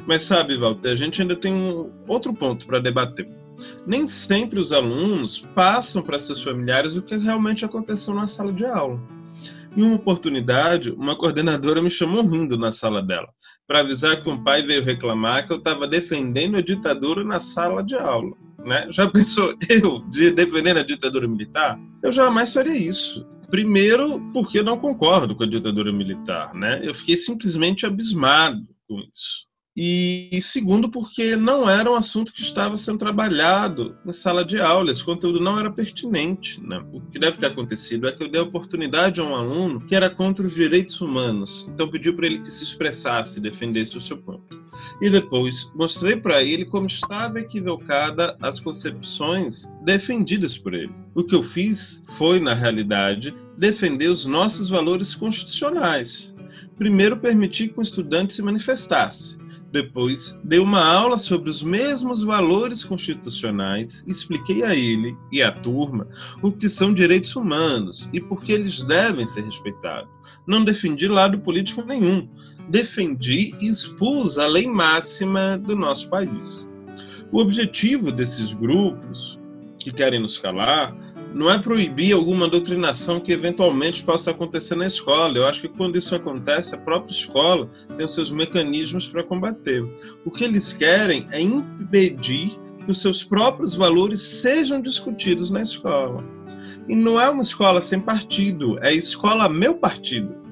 Mas 0.06 0.22
sabe, 0.22 0.56
Walter, 0.56 0.90
a 0.90 0.94
gente 0.94 1.20
ainda 1.20 1.36
tem 1.36 1.52
um 1.52 1.90
outro 2.08 2.32
ponto 2.32 2.66
para 2.66 2.78
debater. 2.78 3.28
Nem 3.86 4.08
sempre 4.08 4.58
os 4.58 4.72
alunos 4.72 5.40
passam 5.54 6.02
para 6.02 6.18
seus 6.18 6.42
familiares 6.42 6.96
o 6.96 7.02
que 7.02 7.16
realmente 7.16 7.64
aconteceu 7.64 8.14
na 8.14 8.26
sala 8.26 8.52
de 8.52 8.64
aula. 8.64 9.00
Em 9.76 9.82
uma 9.82 9.96
oportunidade, 9.96 10.90
uma 10.92 11.16
coordenadora 11.16 11.82
me 11.82 11.90
chamou 11.90 12.24
rindo 12.24 12.56
na 12.56 12.70
sala 12.70 13.02
dela, 13.02 13.28
para 13.66 13.80
avisar 13.80 14.22
que 14.22 14.28
um 14.30 14.42
pai 14.42 14.62
veio 14.62 14.84
reclamar 14.84 15.46
que 15.46 15.52
eu 15.52 15.58
estava 15.58 15.88
defendendo 15.88 16.56
a 16.56 16.62
ditadura 16.62 17.24
na 17.24 17.40
sala 17.40 17.82
de 17.82 17.96
aula. 17.96 18.36
Né? 18.64 18.86
Já 18.90 19.06
pensou 19.10 19.54
eu 19.68 19.98
de 20.10 20.28
a 20.28 20.82
ditadura 20.82 21.26
militar? 21.26 21.78
Eu 22.02 22.12
jamais 22.12 22.52
faria 22.52 22.76
isso. 22.76 23.26
Primeiro, 23.50 24.20
porque 24.32 24.62
não 24.62 24.78
concordo 24.78 25.34
com 25.34 25.42
a 25.42 25.48
ditadura 25.48 25.92
militar, 25.92 26.54
né? 26.54 26.80
Eu 26.82 26.94
fiquei 26.94 27.16
simplesmente 27.16 27.84
abismado 27.84 28.66
com 28.88 28.98
isso. 29.00 29.46
E, 29.76 30.38
segundo, 30.40 30.88
porque 30.88 31.34
não 31.34 31.68
era 31.68 31.90
um 31.90 31.96
assunto 31.96 32.32
que 32.32 32.42
estava 32.42 32.76
sendo 32.76 32.98
trabalhado 32.98 33.96
na 34.04 34.12
sala 34.12 34.44
de 34.44 34.60
aula, 34.60 34.92
esse 34.92 35.02
conteúdo 35.02 35.40
não 35.40 35.58
era 35.58 35.68
pertinente. 35.68 36.62
Né? 36.62 36.80
O 36.92 37.00
que 37.00 37.18
deve 37.18 37.38
ter 37.38 37.46
acontecido 37.46 38.06
é 38.06 38.12
que 38.12 38.22
eu 38.22 38.28
dei 38.28 38.40
oportunidade 38.40 39.20
a 39.20 39.24
um 39.24 39.34
aluno 39.34 39.80
que 39.80 39.96
era 39.96 40.08
contra 40.08 40.46
os 40.46 40.54
direitos 40.54 41.00
humanos, 41.00 41.68
então 41.68 41.90
pediu 41.90 42.14
para 42.14 42.26
ele 42.26 42.38
que 42.38 42.50
se 42.50 42.62
expressasse, 42.62 43.40
defendesse 43.40 43.98
o 43.98 44.00
seu 44.00 44.16
ponto. 44.16 44.62
E 45.02 45.10
depois 45.10 45.72
mostrei 45.74 46.14
para 46.14 46.40
ele 46.40 46.64
como 46.64 46.86
estava 46.86 47.40
equivocada 47.40 48.36
as 48.40 48.60
concepções 48.60 49.72
defendidas 49.84 50.56
por 50.56 50.72
ele. 50.72 50.92
O 51.16 51.24
que 51.24 51.34
eu 51.34 51.42
fiz 51.42 52.04
foi, 52.16 52.38
na 52.38 52.54
realidade, 52.54 53.34
defender 53.58 54.08
os 54.08 54.24
nossos 54.24 54.70
valores 54.70 55.16
constitucionais. 55.16 56.32
Primeiro, 56.78 57.16
permitir 57.16 57.68
que 57.68 57.78
o 57.80 57.82
estudante 57.82 58.34
se 58.34 58.42
manifestasse 58.42 59.42
Depois, 59.74 60.38
dei 60.44 60.60
uma 60.60 60.80
aula 60.80 61.18
sobre 61.18 61.50
os 61.50 61.60
mesmos 61.60 62.22
valores 62.22 62.84
constitucionais, 62.84 64.04
expliquei 64.06 64.62
a 64.62 64.72
ele 64.72 65.16
e 65.32 65.42
à 65.42 65.50
turma 65.50 66.06
o 66.40 66.52
que 66.52 66.68
são 66.68 66.94
direitos 66.94 67.34
humanos 67.34 68.08
e 68.12 68.20
por 68.20 68.44
que 68.44 68.52
eles 68.52 68.84
devem 68.84 69.26
ser 69.26 69.42
respeitados. 69.42 70.08
Não 70.46 70.62
defendi 70.62 71.08
lado 71.08 71.40
político 71.40 71.82
nenhum, 71.82 72.28
defendi 72.68 73.52
e 73.60 73.66
expus 73.66 74.38
a 74.38 74.46
lei 74.46 74.68
máxima 74.68 75.58
do 75.58 75.74
nosso 75.74 76.08
país. 76.08 76.70
O 77.32 77.40
objetivo 77.40 78.12
desses 78.12 78.54
grupos 78.54 79.40
que 79.80 79.90
querem 79.90 80.20
nos 80.20 80.38
calar 80.38 80.96
não 81.34 81.50
é 81.50 81.58
proibir 81.58 82.14
alguma 82.14 82.48
doutrinação 82.48 83.18
que 83.18 83.32
eventualmente 83.32 84.04
possa 84.04 84.30
acontecer 84.30 84.76
na 84.76 84.86
escola. 84.86 85.36
Eu 85.36 85.46
acho 85.46 85.60
que 85.60 85.68
quando 85.68 85.98
isso 85.98 86.14
acontece, 86.14 86.74
a 86.74 86.78
própria 86.78 87.12
escola 87.12 87.68
tem 87.96 88.06
os 88.06 88.14
seus 88.14 88.30
mecanismos 88.30 89.08
para 89.08 89.24
combater. 89.24 89.82
O 90.24 90.30
que 90.30 90.44
eles 90.44 90.72
querem 90.72 91.26
é 91.32 91.40
impedir 91.40 92.50
que 92.84 92.92
os 92.92 93.00
seus 93.00 93.24
próprios 93.24 93.74
valores 93.74 94.20
sejam 94.20 94.80
discutidos 94.80 95.50
na 95.50 95.62
escola. 95.62 96.24
E 96.88 96.94
não 96.94 97.20
é 97.20 97.28
uma 97.28 97.42
escola 97.42 97.82
sem 97.82 97.98
partido, 97.98 98.78
é 98.80 98.92
escola 98.92 99.48
meu 99.48 99.74
partido. 99.74 100.43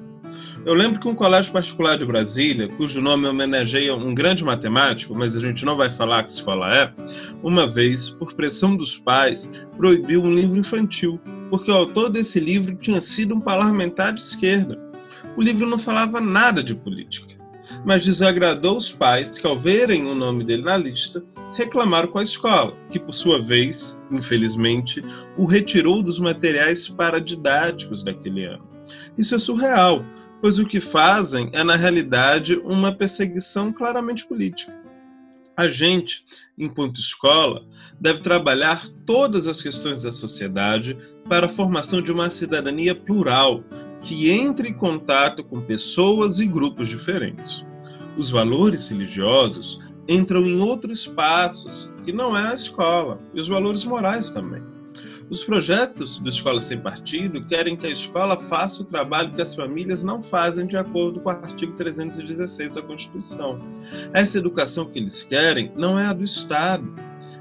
Eu 0.65 0.73
lembro 0.73 0.97
que 0.97 1.07
um 1.09 1.15
colégio 1.15 1.51
particular 1.51 1.97
de 1.97 2.05
Brasília, 2.05 2.69
cujo 2.69 3.01
nome 3.01 3.27
homenageia 3.27 3.93
um 3.93 4.15
grande 4.15 4.45
matemático, 4.45 5.13
mas 5.13 5.35
a 5.35 5.39
gente 5.41 5.65
não 5.65 5.75
vai 5.75 5.89
falar 5.89 6.23
que 6.23 6.31
escola 6.31 6.73
é, 6.73 6.93
uma 7.43 7.67
vez, 7.67 8.09
por 8.09 8.33
pressão 8.33 8.73
dos 8.73 8.97
pais, 8.97 9.51
proibiu 9.75 10.23
um 10.23 10.33
livro 10.33 10.57
infantil, 10.57 11.19
porque 11.49 11.69
o 11.69 11.75
autor 11.75 12.09
desse 12.09 12.39
livro 12.39 12.75
tinha 12.75 13.01
sido 13.01 13.35
um 13.35 13.41
parlamentar 13.41 14.13
de 14.13 14.21
esquerda. 14.21 14.79
O 15.35 15.41
livro 15.41 15.67
não 15.67 15.77
falava 15.77 16.21
nada 16.21 16.63
de 16.63 16.73
política, 16.73 17.35
mas 17.85 18.05
desagradou 18.05 18.77
os 18.77 18.89
pais 18.89 19.37
que, 19.37 19.45
ao 19.45 19.59
verem 19.59 20.05
o 20.05 20.15
nome 20.15 20.45
dele 20.45 20.63
na 20.63 20.77
lista, 20.77 21.21
reclamaram 21.55 22.07
com 22.07 22.19
a 22.19 22.23
escola, 22.23 22.73
que, 22.89 22.99
por 22.99 23.13
sua 23.13 23.37
vez, 23.37 24.01
infelizmente, 24.09 25.03
o 25.35 25.45
retirou 25.45 26.01
dos 26.01 26.19
materiais 26.19 26.87
paradidáticos 26.87 28.01
daquele 28.01 28.45
ano. 28.45 28.71
Isso 29.17 29.35
é 29.35 29.39
surreal, 29.39 30.03
pois 30.43 30.59
o 30.59 30.65
que 30.65 30.81
fazem 30.81 31.49
é, 31.53 31.63
na 31.63 31.77
realidade, 31.77 32.57
uma 32.65 32.91
perseguição 32.91 33.71
claramente 33.71 34.25
política. 34.25 34.77
A 35.55 35.69
gente, 35.69 36.25
enquanto 36.57 36.99
escola, 36.99 37.65
deve 37.97 38.19
trabalhar 38.19 38.85
todas 39.05 39.47
as 39.47 39.61
questões 39.61 40.03
da 40.03 40.11
sociedade 40.11 40.97
para 41.29 41.45
a 41.45 41.49
formação 41.49 42.01
de 42.01 42.11
uma 42.11 42.29
cidadania 42.29 42.93
plural, 42.93 43.63
que 44.01 44.31
entre 44.31 44.67
em 44.67 44.73
contato 44.73 45.45
com 45.45 45.61
pessoas 45.61 46.39
e 46.39 46.45
grupos 46.45 46.89
diferentes. 46.89 47.65
Os 48.17 48.29
valores 48.29 48.89
religiosos 48.89 49.79
entram 50.09 50.41
em 50.41 50.59
outros 50.59 50.99
espaços, 50.99 51.89
que 52.03 52.11
não 52.11 52.37
é 52.37 52.49
a 52.49 52.53
escola, 52.53 53.17
e 53.33 53.39
os 53.39 53.47
valores 53.47 53.85
morais 53.85 54.29
também. 54.29 54.61
Os 55.29 55.43
projetos 55.43 56.19
do 56.19 56.29
Escola 56.29 56.61
Sem 56.61 56.79
Partido 56.79 57.43
querem 57.45 57.75
que 57.75 57.87
a 57.87 57.89
escola 57.89 58.35
faça 58.35 58.83
o 58.83 58.85
trabalho 58.85 59.31
que 59.31 59.41
as 59.41 59.55
famílias 59.55 60.03
não 60.03 60.21
fazem 60.21 60.67
de 60.67 60.77
acordo 60.77 61.19
com 61.19 61.29
o 61.29 61.31
artigo 61.31 61.73
316 61.73 62.73
da 62.73 62.81
Constituição. 62.81 63.59
Essa 64.13 64.37
educação 64.37 64.85
que 64.85 64.99
eles 64.99 65.23
querem 65.23 65.71
não 65.75 65.97
é 65.97 66.05
a 66.05 66.13
do 66.13 66.23
Estado. 66.23 66.93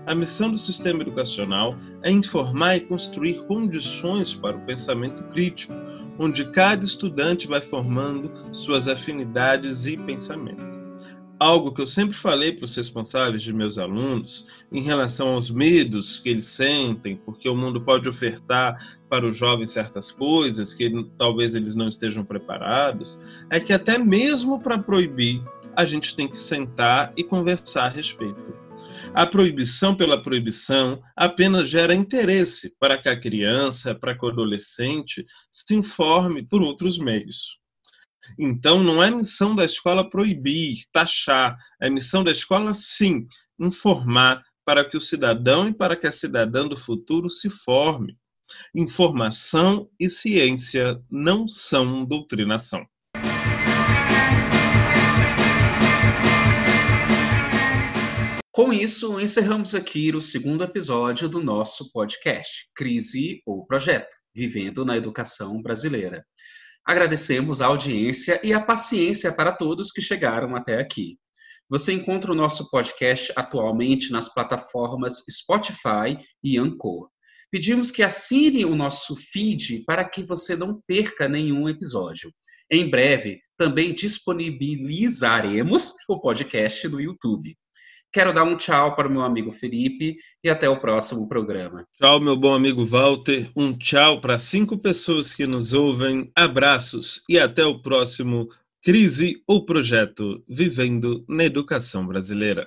A 0.06 0.14
missão 0.14 0.50
do 0.50 0.58
sistema 0.58 1.02
educacional 1.02 1.76
é 2.02 2.10
informar 2.10 2.76
e 2.76 2.80
construir 2.80 3.44
condições 3.46 4.32
para 4.32 4.56
o 4.56 4.60
pensamento 4.60 5.22
crítico, 5.24 5.74
onde 6.18 6.44
cada 6.46 6.84
estudante 6.84 7.46
vai 7.46 7.60
formando 7.60 8.30
suas 8.52 8.88
afinidades 8.88 9.86
e 9.86 9.96
pensamento 9.96 10.81
algo 11.42 11.74
que 11.74 11.82
eu 11.82 11.86
sempre 11.86 12.16
falei 12.16 12.52
para 12.52 12.64
os 12.64 12.76
responsáveis 12.76 13.42
de 13.42 13.52
meus 13.52 13.76
alunos 13.76 14.64
em 14.70 14.80
relação 14.80 15.30
aos 15.30 15.50
medos 15.50 16.20
que 16.20 16.28
eles 16.28 16.44
sentem, 16.44 17.16
porque 17.16 17.48
o 17.48 17.56
mundo 17.56 17.80
pode 17.80 18.08
ofertar 18.08 18.76
para 19.10 19.26
os 19.26 19.36
jovens 19.36 19.72
certas 19.72 20.10
coisas 20.10 20.72
que 20.72 20.90
talvez 21.18 21.56
eles 21.56 21.74
não 21.74 21.88
estejam 21.88 22.24
preparados, 22.24 23.18
é 23.50 23.58
que 23.58 23.72
até 23.72 23.98
mesmo 23.98 24.60
para 24.60 24.78
proibir, 24.78 25.42
a 25.74 25.84
gente 25.84 26.14
tem 26.14 26.28
que 26.28 26.38
sentar 26.38 27.12
e 27.16 27.24
conversar 27.24 27.86
a 27.86 27.88
respeito. 27.88 28.54
A 29.14 29.26
proibição 29.26 29.94
pela 29.94 30.22
proibição 30.22 31.00
apenas 31.16 31.68
gera 31.68 31.94
interesse 31.94 32.74
para 32.78 32.98
que 32.98 33.08
a 33.08 33.18
criança, 33.18 33.94
para 33.94 34.16
que 34.16 34.24
o 34.24 34.28
adolescente 34.28 35.24
se 35.50 35.74
informe 35.74 36.42
por 36.42 36.62
outros 36.62 36.98
meios. 36.98 37.61
Então, 38.38 38.82
não 38.82 39.02
é 39.02 39.10
missão 39.10 39.54
da 39.54 39.64
escola 39.64 40.08
proibir, 40.08 40.84
taxar. 40.92 41.56
É 41.80 41.90
missão 41.90 42.22
da 42.22 42.30
escola, 42.30 42.74
sim, 42.74 43.26
informar 43.58 44.42
para 44.64 44.88
que 44.88 44.96
o 44.96 45.00
cidadão 45.00 45.68
e 45.68 45.74
para 45.74 45.96
que 45.96 46.06
a 46.06 46.12
cidadã 46.12 46.66
do 46.66 46.76
futuro 46.76 47.28
se 47.28 47.50
forme. 47.50 48.16
Informação 48.74 49.88
e 49.98 50.08
ciência 50.08 51.02
não 51.10 51.48
são 51.48 52.04
doutrinação. 52.04 52.86
Com 58.54 58.70
isso, 58.70 59.18
encerramos 59.18 59.74
aqui 59.74 60.14
o 60.14 60.20
segundo 60.20 60.62
episódio 60.62 61.26
do 61.26 61.42
nosso 61.42 61.90
podcast, 61.90 62.68
Crise 62.74 63.40
ou 63.46 63.66
Projeto 63.66 64.14
Vivendo 64.34 64.84
na 64.84 64.94
Educação 64.94 65.62
Brasileira. 65.62 66.22
Agradecemos 66.84 67.60
a 67.60 67.66
audiência 67.66 68.40
e 68.42 68.52
a 68.52 68.60
paciência 68.60 69.32
para 69.32 69.52
todos 69.52 69.90
que 69.90 70.00
chegaram 70.00 70.56
até 70.56 70.80
aqui. 70.80 71.16
Você 71.68 71.92
encontra 71.92 72.32
o 72.32 72.34
nosso 72.34 72.68
podcast 72.70 73.32
atualmente 73.36 74.10
nas 74.12 74.32
plataformas 74.32 75.22
Spotify 75.30 76.18
e 76.42 76.58
Anchor. 76.58 77.08
Pedimos 77.50 77.90
que 77.90 78.02
assine 78.02 78.64
o 78.64 78.74
nosso 78.74 79.14
feed 79.14 79.84
para 79.86 80.04
que 80.04 80.22
você 80.22 80.56
não 80.56 80.80
perca 80.86 81.28
nenhum 81.28 81.68
episódio. 81.68 82.32
Em 82.70 82.90
breve, 82.90 83.40
também 83.56 83.94
disponibilizaremos 83.94 85.92
o 86.08 86.20
podcast 86.20 86.88
no 86.88 87.00
YouTube. 87.00 87.56
Quero 88.12 88.34
dar 88.34 88.44
um 88.44 88.58
tchau 88.58 88.94
para 88.94 89.08
o 89.08 89.10
meu 89.10 89.22
amigo 89.22 89.50
Felipe 89.50 90.16
e 90.44 90.50
até 90.50 90.68
o 90.68 90.78
próximo 90.78 91.26
programa. 91.26 91.86
Tchau, 91.96 92.20
meu 92.20 92.36
bom 92.36 92.52
amigo 92.52 92.84
Walter. 92.84 93.50
Um 93.56 93.72
tchau 93.72 94.20
para 94.20 94.38
cinco 94.38 94.76
pessoas 94.76 95.32
que 95.32 95.46
nos 95.46 95.72
ouvem. 95.72 96.30
Abraços 96.36 97.22
e 97.26 97.38
até 97.38 97.64
o 97.64 97.80
próximo 97.80 98.50
Crise 98.84 99.42
ou 99.46 99.64
Projeto 99.64 100.44
Vivendo 100.46 101.24
na 101.26 101.44
Educação 101.44 102.06
Brasileira. 102.06 102.60